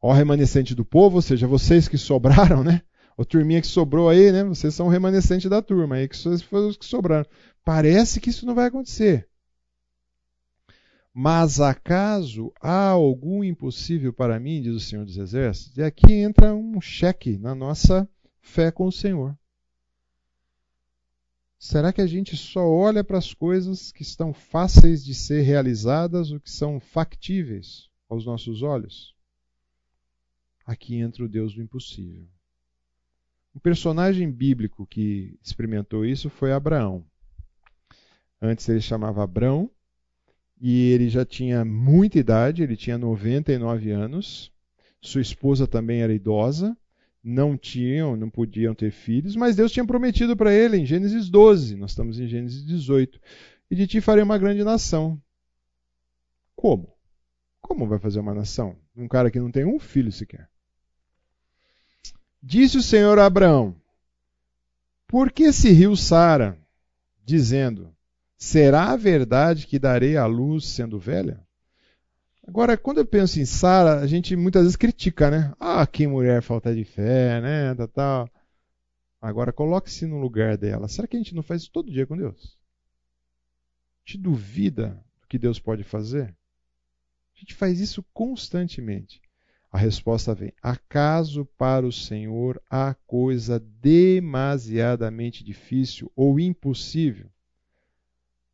[0.00, 2.82] Ó remanescente do povo, ou seja, vocês que sobraram, né?
[3.16, 4.44] O turminha que sobrou aí, né?
[4.44, 7.26] Vocês são o remanescente da turma aí, que foram os que sobraram.
[7.64, 9.26] Parece que isso não vai acontecer.
[11.16, 15.78] Mas acaso há algum impossível para mim, diz o Senhor dos Exércitos?
[15.78, 18.06] E aqui entra um cheque na nossa
[18.42, 19.38] fé com o Senhor.
[21.64, 26.30] Será que a gente só olha para as coisas que estão fáceis de ser realizadas
[26.30, 29.16] ou que são factíveis aos nossos olhos?
[30.66, 32.28] Aqui entra o Deus do impossível.
[33.54, 37.02] Um personagem bíblico que experimentou isso foi Abraão.
[38.42, 39.70] Antes ele chamava Abrão
[40.60, 44.52] e ele já tinha muita idade, ele tinha 99 anos.
[45.00, 46.76] Sua esposa também era idosa
[47.24, 51.74] não tinham, não podiam ter filhos, mas Deus tinha prometido para ele em Gênesis 12,
[51.74, 53.18] nós estamos em Gênesis 18,
[53.70, 55.18] e de ti farei uma grande nação.
[56.54, 56.94] Como?
[57.62, 58.76] Como vai fazer uma nação?
[58.94, 60.50] Um cara que não tem um filho sequer.
[62.42, 63.74] Disse o Senhor a Abraão:
[65.08, 66.58] Por que se riu Sara,
[67.24, 67.90] dizendo:
[68.36, 71.40] Será verdade que darei à luz sendo velha?
[72.46, 75.54] Agora, quando eu penso em Sara, a gente muitas vezes critica, né?
[75.58, 77.74] Ah, que mulher falta de fé, né?
[77.74, 78.30] Tal, tal.
[79.20, 80.86] Agora, coloque-se no lugar dela.
[80.86, 82.58] Será que a gente não faz isso todo dia com Deus?
[84.06, 86.36] A gente duvida do que Deus pode fazer?
[87.34, 89.22] A gente faz isso constantemente.
[89.72, 97.30] A resposta vem: acaso para o Senhor há coisa demasiadamente difícil ou impossível?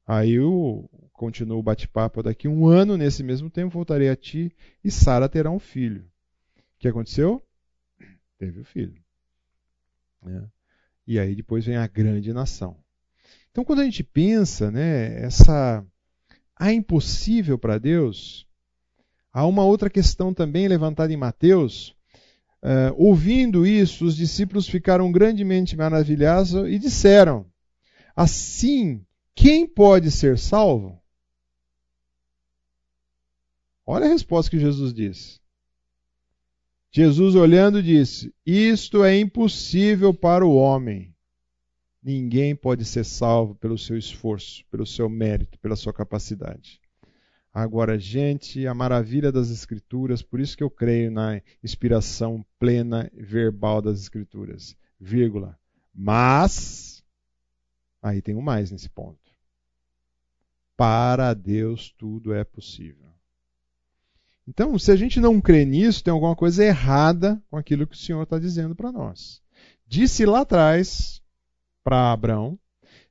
[0.06, 0.88] Aí eu
[1.20, 4.50] continuo o bate-papo daqui um ano, nesse mesmo tempo, voltarei a ti
[4.82, 6.00] e Sara terá um filho.
[6.56, 7.46] O que aconteceu?
[8.38, 8.98] Teve o filho.
[10.26, 10.42] É.
[11.06, 12.74] E aí depois vem a grande nação.
[13.50, 15.84] Então, quando a gente pensa, né, essa
[16.56, 18.46] a impossível para Deus,
[19.30, 21.94] há uma outra questão também levantada em Mateus.
[22.62, 27.44] Uh, ouvindo isso, os discípulos ficaram grandemente maravilhados e disseram:
[28.16, 29.04] Assim,
[29.34, 30.99] quem pode ser salvo?
[33.90, 35.40] Olha a resposta que Jesus disse.
[36.92, 41.12] Jesus, olhando, disse: Isto é impossível para o homem.
[42.00, 46.80] Ninguém pode ser salvo pelo seu esforço, pelo seu mérito, pela sua capacidade.
[47.52, 53.82] Agora, gente, a maravilha das Escrituras, por isso que eu creio na inspiração plena verbal
[53.82, 54.76] das Escrituras.
[55.00, 55.58] Vírgula.
[55.92, 57.02] Mas,
[58.00, 59.18] aí tem um mais nesse ponto.
[60.76, 63.09] Para Deus tudo é possível.
[64.50, 67.98] Então, se a gente não crê nisso, tem alguma coisa errada com aquilo que o
[67.98, 69.40] Senhor está dizendo para nós.
[69.86, 71.22] Disse lá atrás
[71.84, 72.58] para Abraão,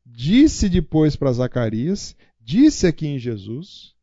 [0.05, 3.95] disse depois para Zacarias, disse aqui em Jesus,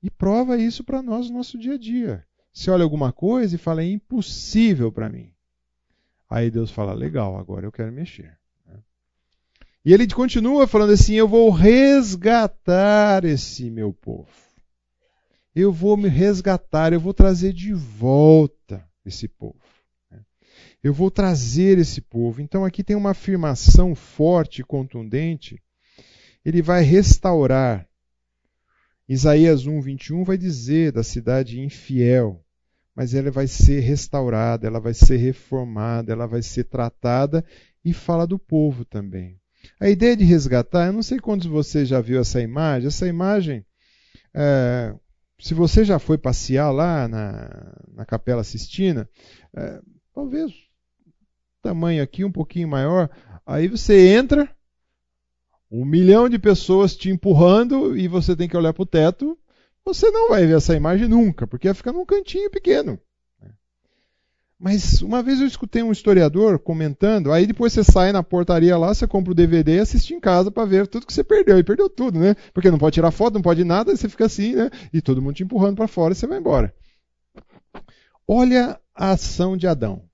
[0.00, 2.24] e prova isso para nós no nosso dia a dia.
[2.52, 5.32] Você olha alguma coisa e fala, é impossível para mim.
[6.30, 8.38] Aí Deus fala, legal, agora eu quero mexer.
[9.84, 14.30] E ele continua falando assim: eu vou resgatar esse meu povo.
[15.54, 19.60] Eu vou me resgatar, eu vou trazer de volta esse povo.
[20.82, 22.42] Eu vou trazer esse povo.
[22.42, 25.62] Então aqui tem uma afirmação forte e contundente.
[26.44, 27.88] Ele vai restaurar.
[29.08, 32.42] Isaías 1, 21 vai dizer da cidade infiel,
[32.94, 37.44] mas ela vai ser restaurada, ela vai ser reformada, ela vai ser tratada
[37.84, 39.38] e fala do povo também.
[39.80, 42.86] A ideia de resgatar, eu não sei quantos de vocês já viu essa imagem.
[42.88, 43.64] Essa imagem,
[44.34, 44.94] é,
[45.38, 49.08] se você já foi passear lá na, na Capela Sistina,
[49.56, 49.80] é,
[50.14, 50.52] talvez
[51.62, 53.08] tamanho aqui um pouquinho maior,
[53.46, 54.54] aí você entra,
[55.70, 59.38] um milhão de pessoas te empurrando e você tem que olhar para o teto,
[59.84, 63.00] você não vai ver essa imagem nunca, porque vai ficar num cantinho pequeno.
[64.58, 68.94] Mas uma vez eu escutei um historiador comentando, aí depois você sai na portaria lá,
[68.94, 71.58] você compra o DVD e assiste em casa para ver tudo que você perdeu.
[71.58, 72.34] E perdeu tudo, né?
[72.52, 74.70] Porque não pode tirar foto, não pode nada, você fica assim, né?
[74.92, 76.74] E todo mundo te empurrando para fora e você vai embora.
[78.26, 80.04] Olha a ação de Adão.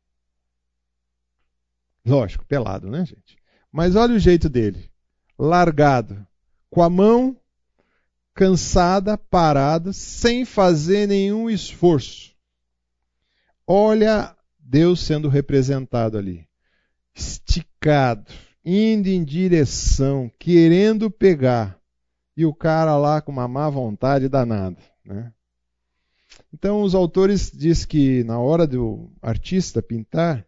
[2.04, 3.36] Lógico, pelado, né, gente?
[3.70, 4.90] Mas olha o jeito dele.
[5.38, 6.26] Largado,
[6.70, 7.36] com a mão
[8.34, 12.29] cansada, parada, sem fazer nenhum esforço
[13.72, 16.44] Olha Deus sendo representado ali,
[17.14, 18.28] esticado,
[18.64, 21.80] indo em direção, querendo pegar,
[22.36, 24.76] e o cara lá com uma má vontade danada.
[25.04, 25.32] Né?
[26.52, 30.44] Então, os autores diz que na hora do artista pintar,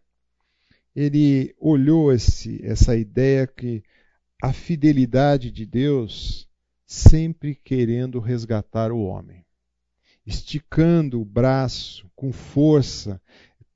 [0.93, 3.85] ele olhou esse, essa ideia que
[4.41, 6.45] a fidelidade de Deus
[6.85, 9.42] sempre querendo resgatar o homem
[10.25, 13.21] esticando o braço com força,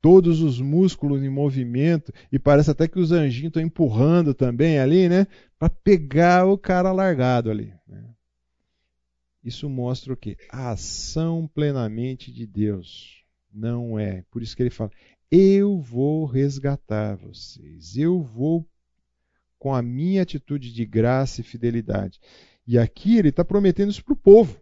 [0.01, 5.09] todos os músculos em movimento, e parece até que os anjinhos estão empurrando também ali,
[5.09, 5.27] né?
[5.59, 7.73] Para pegar o cara largado ali.
[7.87, 8.03] Né?
[9.43, 10.37] Isso mostra o quê?
[10.49, 13.23] A ação plenamente de Deus.
[13.51, 14.23] Não é.
[14.29, 14.91] Por isso que ele fala:
[15.31, 17.97] Eu vou resgatar vocês.
[17.97, 18.65] Eu vou,
[19.57, 22.19] com a minha atitude de graça e fidelidade.
[22.67, 24.61] E aqui ele está prometendo isso para o povo.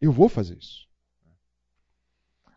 [0.00, 0.88] Eu vou fazer isso.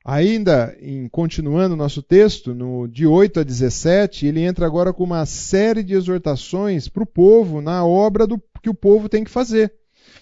[0.08, 5.26] Ainda em continuando nosso texto, no de 8 a 17, ele entra agora com uma
[5.26, 9.74] série de exortações para o povo na obra do, que o povo tem que fazer.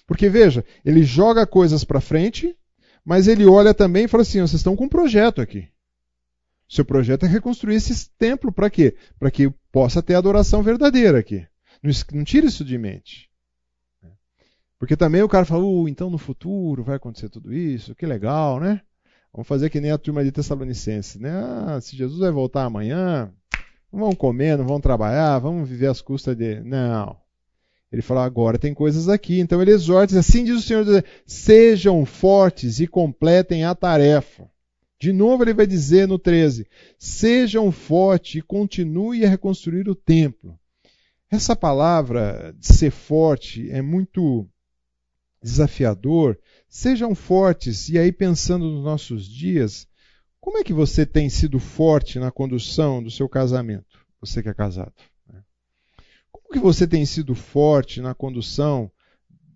[0.07, 2.55] Porque veja, ele joga coisas para frente,
[3.03, 5.67] mas ele olha também e fala assim: vocês estão com um projeto aqui.
[6.69, 8.95] Seu projeto é reconstruir esse templo para quê?
[9.19, 11.45] Para que possa ter adoração verdadeira aqui.
[11.83, 13.29] Não, não tire isso de mente.
[14.79, 18.61] Porque também o cara fala, uh, então no futuro vai acontecer tudo isso, que legal,
[18.61, 18.81] né?
[19.33, 21.31] Vamos fazer que nem a turma de Tessalonicenses, né?
[21.31, 23.33] Ah, se Jesus vai voltar amanhã,
[23.91, 26.61] não vamos comer, não vamos trabalhar, vamos viver às custas de.
[26.61, 27.17] Não.
[27.91, 29.39] Ele fala, agora tem coisas aqui.
[29.39, 30.85] Então ele exorta, assim diz o Senhor,
[31.25, 34.49] sejam fortes e completem a tarefa.
[34.99, 36.65] De novo ele vai dizer no 13,
[36.97, 40.57] sejam fortes e continue a reconstruir o templo.
[41.29, 44.47] Essa palavra de ser forte é muito
[45.41, 46.39] desafiador,
[46.75, 47.87] Sejam fortes.
[47.87, 49.87] E aí, pensando nos nossos dias,
[50.41, 54.03] como é que você tem sido forte na condução do seu casamento?
[54.19, 54.95] Você que é casado.
[55.31, 55.43] Né?
[56.31, 58.91] Como que você tem sido forte na condução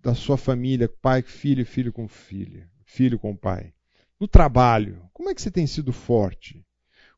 [0.00, 3.74] da sua família, pai, filho, filho com filha, filho com pai?
[4.20, 6.64] No trabalho, como é que você tem sido forte?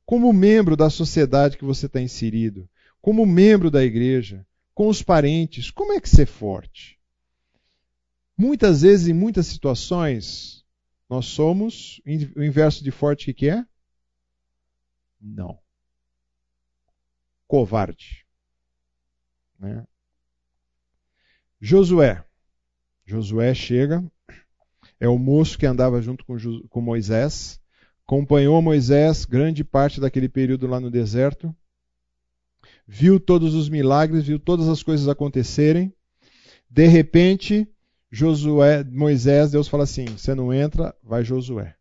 [0.06, 2.66] Como membro da sociedade que você está inserido?
[3.02, 4.46] Como membro da igreja?
[4.72, 6.99] Com os parentes, como é que você é forte?
[8.40, 10.64] Muitas vezes, em muitas situações,
[11.10, 12.00] nós somos
[12.34, 13.66] o inverso de forte que é?
[15.20, 15.58] Não.
[17.46, 18.24] Covarde.
[19.58, 19.86] Né?
[21.60, 22.24] Josué.
[23.04, 24.02] Josué chega.
[24.98, 26.38] é o moço que andava junto com,
[26.70, 27.60] com Moisés,
[28.06, 31.54] acompanhou Moisés grande parte daquele período lá no deserto,
[32.86, 35.92] viu todos os milagres, viu todas as coisas acontecerem.
[36.70, 37.68] De repente,
[38.10, 41.76] Josué, Moisés, Deus fala assim: você não entra, vai Josué.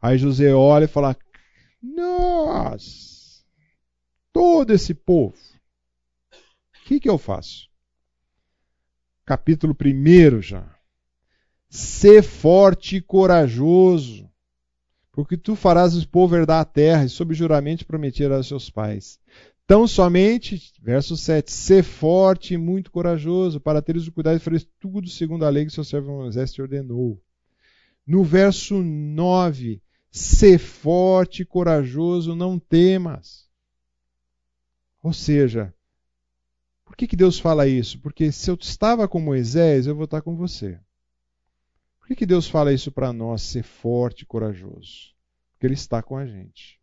[0.00, 1.16] Aí José olha e fala:
[1.82, 3.44] Nossa,
[4.32, 5.36] todo esse povo,
[6.32, 7.68] o que, que eu faço?
[9.26, 10.74] Capítulo 1 já.
[11.68, 14.28] Ser forte e corajoso,
[15.12, 19.20] porque tu farás o povo herdar a terra e sob juramento prometer aos seus pais.
[19.70, 24.68] Tão somente, verso 7, ser forte e muito corajoso, para teres o cuidado de fazer
[24.80, 27.22] tudo segundo a lei que seu servo Moisés te ordenou.
[28.04, 29.80] No verso 9,
[30.10, 33.48] ser forte e corajoso, não temas.
[35.04, 35.72] Ou seja,
[36.84, 38.00] por que, que Deus fala isso?
[38.00, 40.80] Porque se eu estava com Moisés, eu vou estar com você.
[42.00, 45.14] Por que, que Deus fala isso para nós, ser forte e corajoso?
[45.52, 46.79] Porque Ele está com a gente.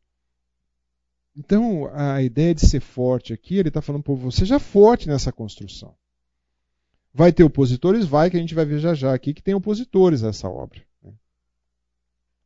[1.38, 5.32] Então, a ideia de ser forte aqui, ele está falando, pô, você seja forte nessa
[5.32, 5.94] construção.
[7.14, 8.06] Vai ter opositores?
[8.06, 10.82] Vai, que a gente vai ver já já aqui que tem opositores a essa obra.
[11.04, 11.14] Né?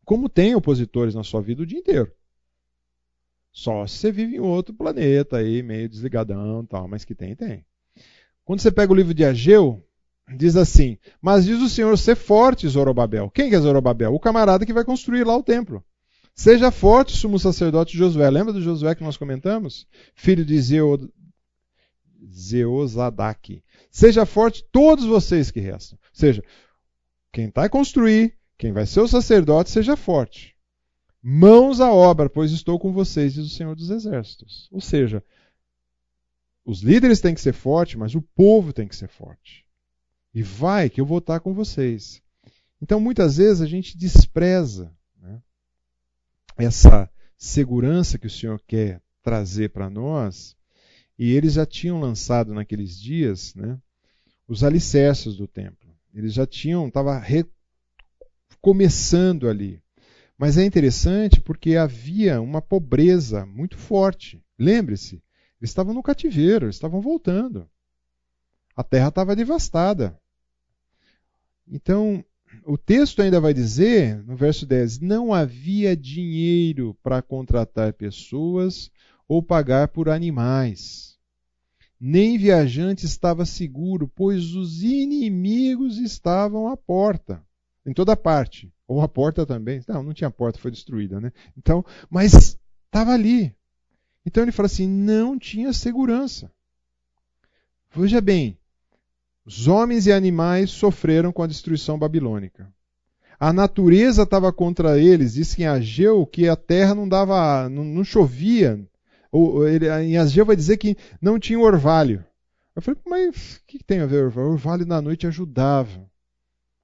[0.04, 2.12] Como tem opositores na sua vida o dia inteiro.
[3.54, 7.66] Só se você vive em outro planeta aí, meio desligadão tal, mas que tem, tem.
[8.44, 9.86] Quando você pega o livro de Ageu,
[10.36, 13.30] diz assim: Mas diz o Senhor, ser forte, Zorobabel.
[13.30, 14.14] Quem que é Zorobabel?
[14.14, 15.84] O camarada que vai construir lá o templo.
[16.34, 18.30] Seja forte, sumo sacerdote Josué.
[18.30, 19.88] Lembra do Josué que nós comentamos?
[20.16, 21.12] Filho de Zeo...
[22.32, 23.64] Zeozadak.
[23.90, 25.98] Seja forte todos vocês que restam.
[26.02, 26.44] Ou seja,
[27.32, 30.56] quem está a construir, quem vai ser o sacerdote, seja forte.
[31.22, 34.68] Mãos à obra, pois estou com vocês, diz o Senhor dos Exércitos.
[34.72, 35.24] Ou seja,
[36.66, 39.66] os líderes têm que ser fortes, mas o povo tem que ser forte.
[40.34, 42.22] E vai que eu vou estar com vocês.
[42.82, 44.91] Então, muitas vezes a gente despreza
[46.57, 50.56] essa segurança que o Senhor quer trazer para nós,
[51.18, 53.80] e eles já tinham lançado naqueles dias né,
[54.48, 55.90] os alicerces do templo.
[56.14, 57.23] Eles já tinham, estava
[58.60, 59.82] começando ali.
[60.38, 64.44] Mas é interessante porque havia uma pobreza muito forte.
[64.57, 65.22] Lembre-se,
[65.60, 67.69] eles estavam no cativeiro, eles estavam voltando.
[68.76, 70.19] A terra estava devastada.
[71.68, 72.26] Então,
[72.65, 78.91] o texto ainda vai dizer, no verso 10, não havia dinheiro para contratar pessoas
[79.28, 81.18] ou pagar por animais.
[81.99, 87.44] Nem viajante estava seguro, pois os inimigos estavam à porta,
[87.86, 88.73] em toda parte.
[88.88, 89.82] Ou a porta também.
[89.88, 91.32] Não, não tinha porta, foi destruída, né?
[91.57, 93.56] Então, mas estava ali.
[94.26, 96.52] Então ele fala assim: não tinha segurança.
[97.94, 98.57] Veja bem,
[99.46, 102.72] os homens e animais sofreram com a destruição babilônica.
[103.40, 105.34] A natureza estava contra eles.
[105.34, 108.80] Diz que em Ageu que a terra não dava, não, não chovia.
[109.32, 112.24] Ou, ele, em Ageu vai dizer que não tinha orvalho.
[112.76, 114.50] Eu falei, mas o que tem a ver orvalho?
[114.50, 116.08] O orvalho na noite ajudava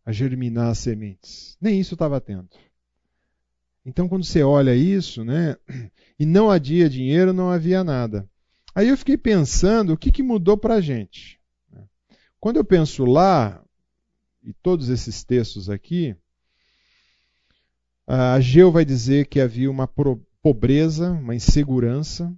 [0.03, 1.55] a germinar as sementes.
[1.61, 2.57] Nem isso estava atento.
[3.85, 5.55] Então, quando você olha isso, né,
[6.19, 8.27] e não havia dinheiro, não havia nada.
[8.73, 11.36] Aí eu fiquei pensando o que, que mudou para a gente.
[12.47, 13.61] Quando eu penso lá,
[14.41, 16.15] e todos esses textos aqui,
[18.07, 19.85] a Geu vai dizer que havia uma
[20.41, 22.33] pobreza, uma insegurança,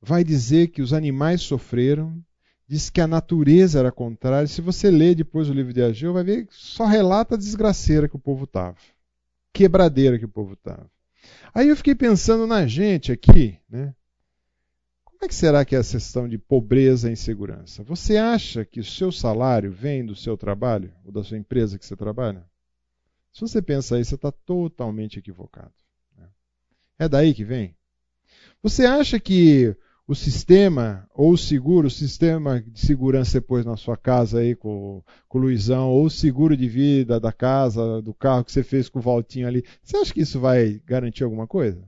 [0.00, 2.18] vai dizer que os animais sofreram,
[2.66, 4.48] diz que a natureza era contrária.
[4.48, 8.08] Se você ler depois o livro de Ageu, vai ver que só relata a desgraceira
[8.08, 8.78] que o povo estava,
[9.52, 10.90] quebradeira que o povo estava.
[11.52, 13.94] Aí eu fiquei pensando na gente aqui, né?
[15.18, 17.82] Como é que será que é a questão de pobreza e insegurança?
[17.82, 21.84] Você acha que o seu salário vem do seu trabalho ou da sua empresa que
[21.84, 22.48] você trabalha?
[23.32, 25.72] Se você pensa aí, você está totalmente equivocado.
[26.16, 26.28] Né?
[27.00, 27.74] É daí que vem?
[28.62, 29.76] Você acha que
[30.06, 35.02] o sistema ou o seguro, o sistema de segurança pôs na sua casa aí com,
[35.26, 38.88] com o Luizão, ou o seguro de vida da casa, do carro que você fez
[38.88, 41.84] com o Valtinho ali, você acha que isso vai garantir alguma coisa?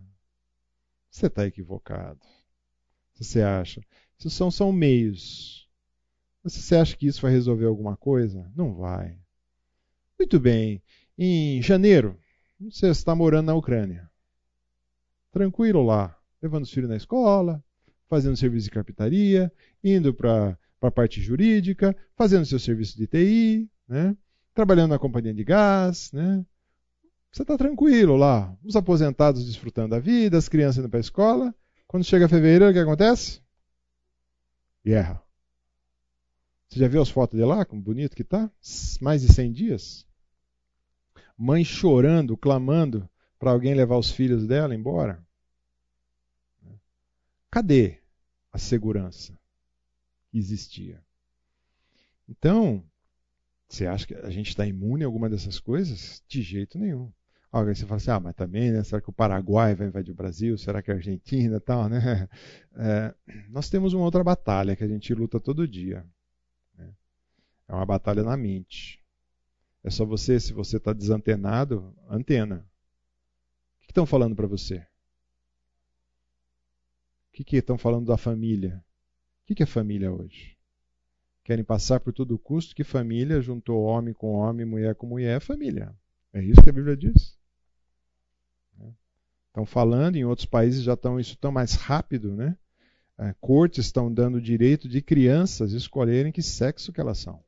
[1.09, 2.19] Você está equivocado
[3.21, 3.83] você acha?
[4.19, 5.69] Isso são, são meios.
[6.43, 8.51] Mas você acha que isso vai resolver alguma coisa?
[8.57, 9.17] Não vai.
[10.19, 10.83] Muito bem.
[11.17, 12.19] Em janeiro,
[12.59, 14.11] você está morando na Ucrânia.
[15.33, 17.63] Tranquilo lá, levando os filhos na escola,
[18.09, 19.53] fazendo serviço de carpintaria,
[19.85, 24.17] indo para a parte jurídica, fazendo seu serviço de TI, né?
[24.55, 26.11] trabalhando na companhia de gás.
[26.13, 26.45] Né?
[27.31, 28.57] Você está tranquilo lá.
[28.65, 31.55] Os aposentados desfrutando da vida, as crianças indo para a escola.
[31.91, 33.43] Quando chega fevereiro, o que acontece?
[34.87, 35.21] Guerra.
[36.69, 37.65] Você já viu as fotos de lá?
[37.65, 38.49] Como bonito que tá?
[39.01, 40.07] Mais de 100 dias.
[41.37, 43.11] Mãe chorando, clamando
[43.41, 45.21] para alguém levar os filhos dela embora.
[47.51, 48.01] Cadê
[48.53, 49.37] a segurança
[50.31, 51.05] que existia?
[52.29, 52.89] Então,
[53.69, 56.23] você acha que a gente está imune a alguma dessas coisas?
[56.29, 57.13] De jeito nenhum.
[57.53, 58.85] Alguém você fala assim, ah, mas também, né?
[58.85, 60.57] Será que o Paraguai vai invadir o Brasil?
[60.57, 61.99] Será que a Argentina tal, né?
[62.73, 63.15] É,
[63.49, 66.07] nós temos uma outra batalha que a gente luta todo dia.
[66.79, 66.95] Né?
[67.69, 69.05] É uma batalha na mente.
[69.83, 72.67] É só você, se você está desantenado, antena.
[73.77, 74.87] O que estão falando para você?
[77.29, 78.85] O que estão falando da família?
[79.43, 80.57] O que, é família hoje?
[81.43, 85.41] Querem passar por todo custo que família juntou homem com homem, mulher com mulher, é
[85.41, 85.93] família.
[86.33, 87.40] É isso que a Bíblia diz.
[89.51, 92.57] Estão falando, em outros países já estão isso tão mais rápido, né?
[93.19, 97.43] É, cortes estão dando o direito de crianças escolherem que sexo que elas são.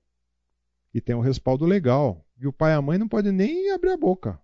[0.93, 2.27] E tem um respaldo legal.
[2.39, 4.39] E o pai e a mãe não podem nem abrir a boca.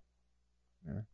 [0.83, 1.05] Né?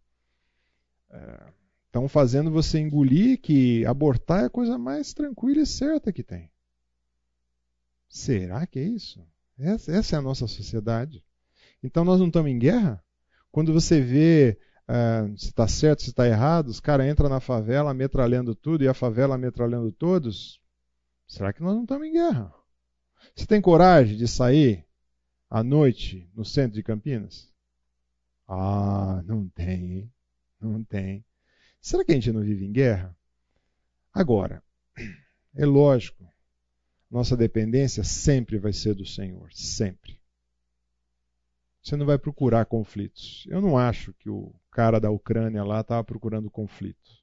[1.11, 1.47] É,
[1.87, 6.51] estão fazendo você engolir que abortar é a coisa mais tranquila e certa que tem.
[8.09, 9.27] Será que é isso?
[9.59, 11.25] Essa, essa é a nossa sociedade.
[11.83, 13.03] Então nós não estamos em guerra?
[13.51, 14.59] Quando você vê
[14.89, 18.89] uh, se está certo, se está errado, os caras entram na favela metralhando tudo e
[18.89, 20.61] a favela metralhando todos,
[21.27, 22.53] será que nós não estamos em guerra?
[23.35, 24.87] Você tem coragem de sair
[25.49, 27.53] à noite no centro de Campinas?
[28.47, 30.13] Ah, não tem, hein?
[30.61, 31.25] Não tem.
[31.81, 33.17] Será que a gente não vive em guerra?
[34.13, 34.63] Agora,
[35.55, 36.25] é lógico,
[37.11, 40.19] nossa dependência sempre vai ser do Senhor, sempre
[41.85, 43.47] você não vai procurar conflitos.
[43.47, 47.23] Eu não acho que o cara da Ucrânia lá estava procurando conflito.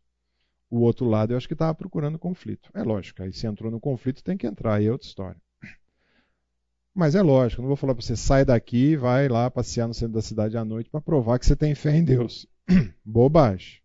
[0.69, 2.69] O outro lado eu acho que estava procurando conflito.
[2.75, 5.41] É lógico, aí se entrou no conflito tem que entrar, aí é outra história.
[6.93, 9.93] Mas é lógico, não vou falar para você sai daqui e vai lá passear no
[9.93, 12.45] centro da cidade à noite para provar que você tem fé em Deus.
[13.03, 13.81] bobagem.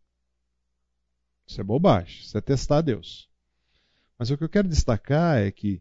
[1.47, 3.31] Isso é bobagem, isso é testar Deus.
[4.19, 5.81] Mas o que eu quero destacar é que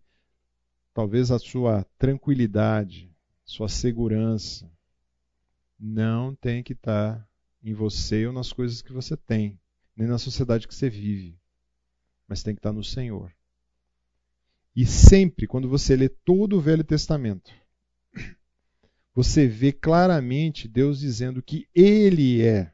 [0.93, 3.11] talvez a sua tranquilidade,
[3.43, 4.69] sua segurança,
[5.80, 7.27] não tem que estar
[7.64, 9.60] em você ou nas coisas que você tem,
[9.95, 11.38] nem na sociedade que você vive,
[12.27, 13.34] mas tem que estar no Senhor.
[14.76, 17.52] E sempre, quando você lê todo o Velho Testamento,
[19.14, 22.73] você vê claramente Deus dizendo que Ele é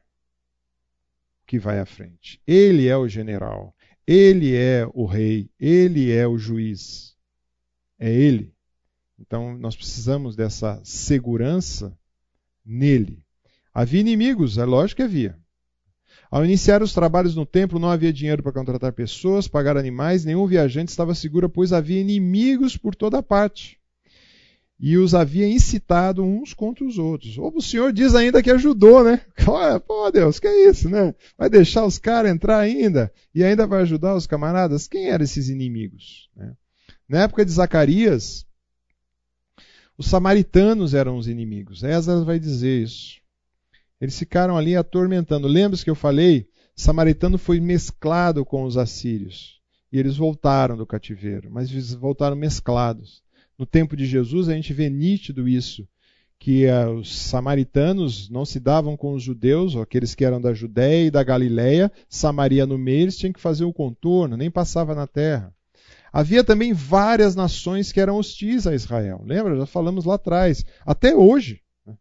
[1.42, 2.42] o que vai à frente.
[2.44, 3.74] Ele é o general.
[4.04, 5.48] Ele é o rei.
[5.60, 7.16] Ele é o juiz.
[7.96, 8.52] É Ele.
[9.16, 11.96] Então, nós precisamos dessa segurança
[12.64, 13.22] nele.
[13.74, 15.36] Havia inimigos, é lógico que havia.
[16.30, 20.46] Ao iniciar os trabalhos no templo, não havia dinheiro para contratar pessoas, pagar animais, nenhum
[20.46, 23.78] viajante estava seguro, pois havia inimigos por toda parte.
[24.80, 27.38] E os havia incitado uns contra os outros.
[27.38, 29.20] Ou o Senhor diz ainda que ajudou, né?
[29.86, 31.14] Pô, Deus, que é isso, né?
[31.38, 33.12] Vai deixar os caras entrar ainda?
[33.34, 34.88] E ainda vai ajudar os camaradas?
[34.88, 36.30] Quem eram esses inimigos?
[36.34, 36.54] Né?
[37.08, 38.46] Na época de Zacarias,
[39.96, 41.82] os samaritanos eram os inimigos.
[41.82, 43.20] Esdras vai dizer isso.
[44.00, 45.46] Eles ficaram ali atormentando.
[45.46, 46.48] Lembra-se que eu falei?
[46.74, 49.60] Samaritano foi mesclado com os assírios.
[49.92, 53.22] E eles voltaram do cativeiro, mas voltaram mesclados.
[53.58, 55.86] No tempo de Jesus, a gente vê nítido isso,
[56.38, 60.52] que uh, os samaritanos não se davam com os judeus, ou aqueles que eram da
[60.52, 64.94] Judéia e da Galiléia, Samaria no meio, eles tinham que fazer o contorno, nem passava
[64.94, 65.54] na terra.
[66.12, 69.22] Havia também várias nações que eram hostis a Israel.
[69.24, 69.56] Lembra?
[69.56, 70.62] Já falamos lá atrás.
[70.84, 71.62] Até hoje.
[71.86, 71.94] Né?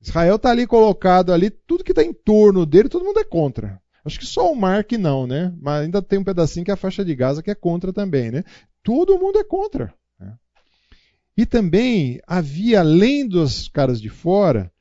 [0.00, 3.78] Israel está ali colocado ali, tudo que está em torno dele, todo mundo é contra.
[4.02, 5.52] Acho que só o mar que não, né?
[5.60, 8.30] Mas ainda tem um pedacinho que é a faixa de Gaza que é contra também,
[8.30, 8.42] né?
[8.82, 9.92] Todo mundo é contra.
[10.18, 10.34] Né?
[11.36, 14.72] E também havia, além dos caras de fora,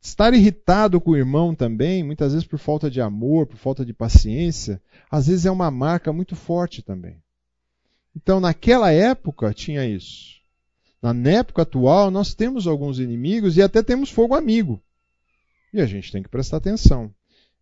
[0.00, 3.94] Estar irritado com o irmão também, muitas vezes por falta de amor, por falta de
[3.94, 4.80] paciência,
[5.10, 7.22] às vezes é uma marca muito forte também.
[8.14, 10.34] Então, naquela época tinha isso.
[11.02, 14.82] Na época atual, nós temos alguns inimigos e até temos fogo amigo.
[15.72, 17.12] E a gente tem que prestar atenção.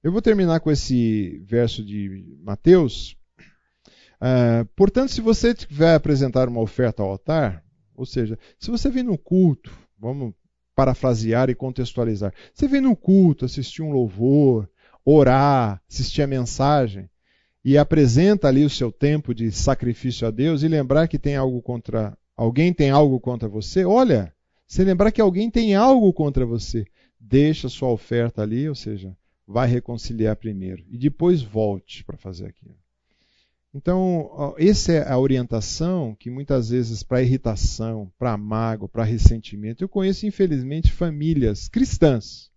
[0.02, 3.16] Eu vou terminar com esse verso de Mateus.
[4.22, 9.02] Uh, portanto, se você tiver apresentar uma oferta ao altar, ou seja, se você vem
[9.02, 10.32] no culto, vamos
[10.76, 12.32] parafrasear e contextualizar.
[12.54, 14.70] Você vem no culto, assistir um louvor,
[15.04, 17.10] orar, assistir a mensagem
[17.64, 21.60] e apresenta ali o seu tempo de sacrifício a Deus e lembrar que tem algo
[21.60, 24.32] contra alguém tem algo contra você, olha,
[24.66, 26.86] se lembrar que alguém tem algo contra você,
[27.20, 29.16] deixa sua oferta ali, ou seja,
[29.46, 32.81] vai reconciliar primeiro e depois volte para fazer aquilo.
[33.74, 39.88] Então, essa é a orientação que muitas vezes para irritação, para mágoa, para ressentimento, eu
[39.88, 42.50] conheço infelizmente famílias cristãs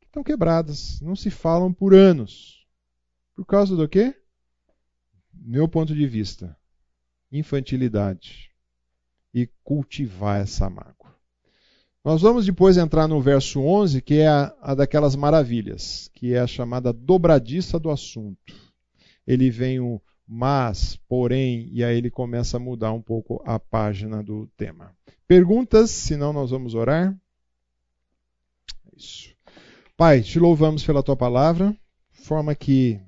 [0.00, 2.66] que estão quebradas, não se falam por anos.
[3.36, 4.12] Por causa do quê?
[5.32, 6.56] Meu ponto de vista,
[7.30, 8.50] infantilidade
[9.32, 11.14] e cultivar essa mágoa.
[12.04, 16.40] Nós vamos depois entrar no verso 11, que é a, a daquelas maravilhas, que é
[16.40, 18.69] a chamada dobradiça do assunto
[19.26, 20.00] ele vem o
[20.32, 24.96] mas, porém, e aí ele começa a mudar um pouco a página do tema.
[25.26, 27.18] Perguntas, senão nós vamos orar.
[28.96, 29.34] Isso.
[29.96, 31.76] Pai, te louvamos pela tua palavra,
[32.12, 33.00] forma que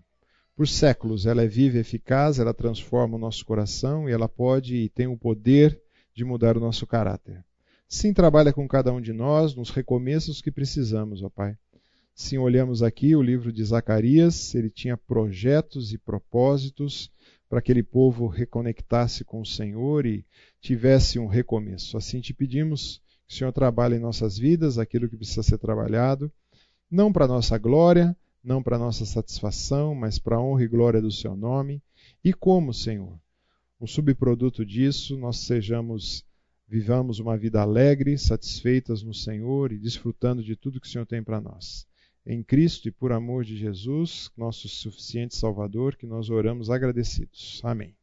[0.57, 4.75] por séculos ela é viva e eficaz, ela transforma o nosso coração e ela pode
[4.75, 5.81] e tem o poder
[6.13, 7.45] de mudar o nosso caráter.
[7.89, 11.57] Sim, trabalha com cada um de nós nos recomeços que precisamos, ó Pai.
[12.15, 17.11] Se olhamos aqui o livro de Zacarias, ele tinha projetos e propósitos
[17.49, 20.25] para que aquele povo reconectasse com o Senhor e
[20.61, 21.97] tivesse um recomeço.
[21.97, 26.31] Assim te pedimos que o Senhor trabalhe em nossas vidas aquilo que precisa ser trabalhado,
[26.91, 28.15] não para nossa glória,
[28.45, 31.83] não para nossa satisfação, mas para a honra e glória do seu nome.
[32.23, 33.19] E como, Senhor,
[33.81, 36.27] o subproduto disso, nós sejamos
[36.69, 41.23] vivamos uma vida alegre, satisfeitas no Senhor e desfrutando de tudo que o Senhor tem
[41.23, 41.87] para nós
[42.27, 47.61] em Cristo e por amor de Jesus, nosso suficiente Salvador, que nós oramos agradecidos.
[47.65, 47.97] Amém.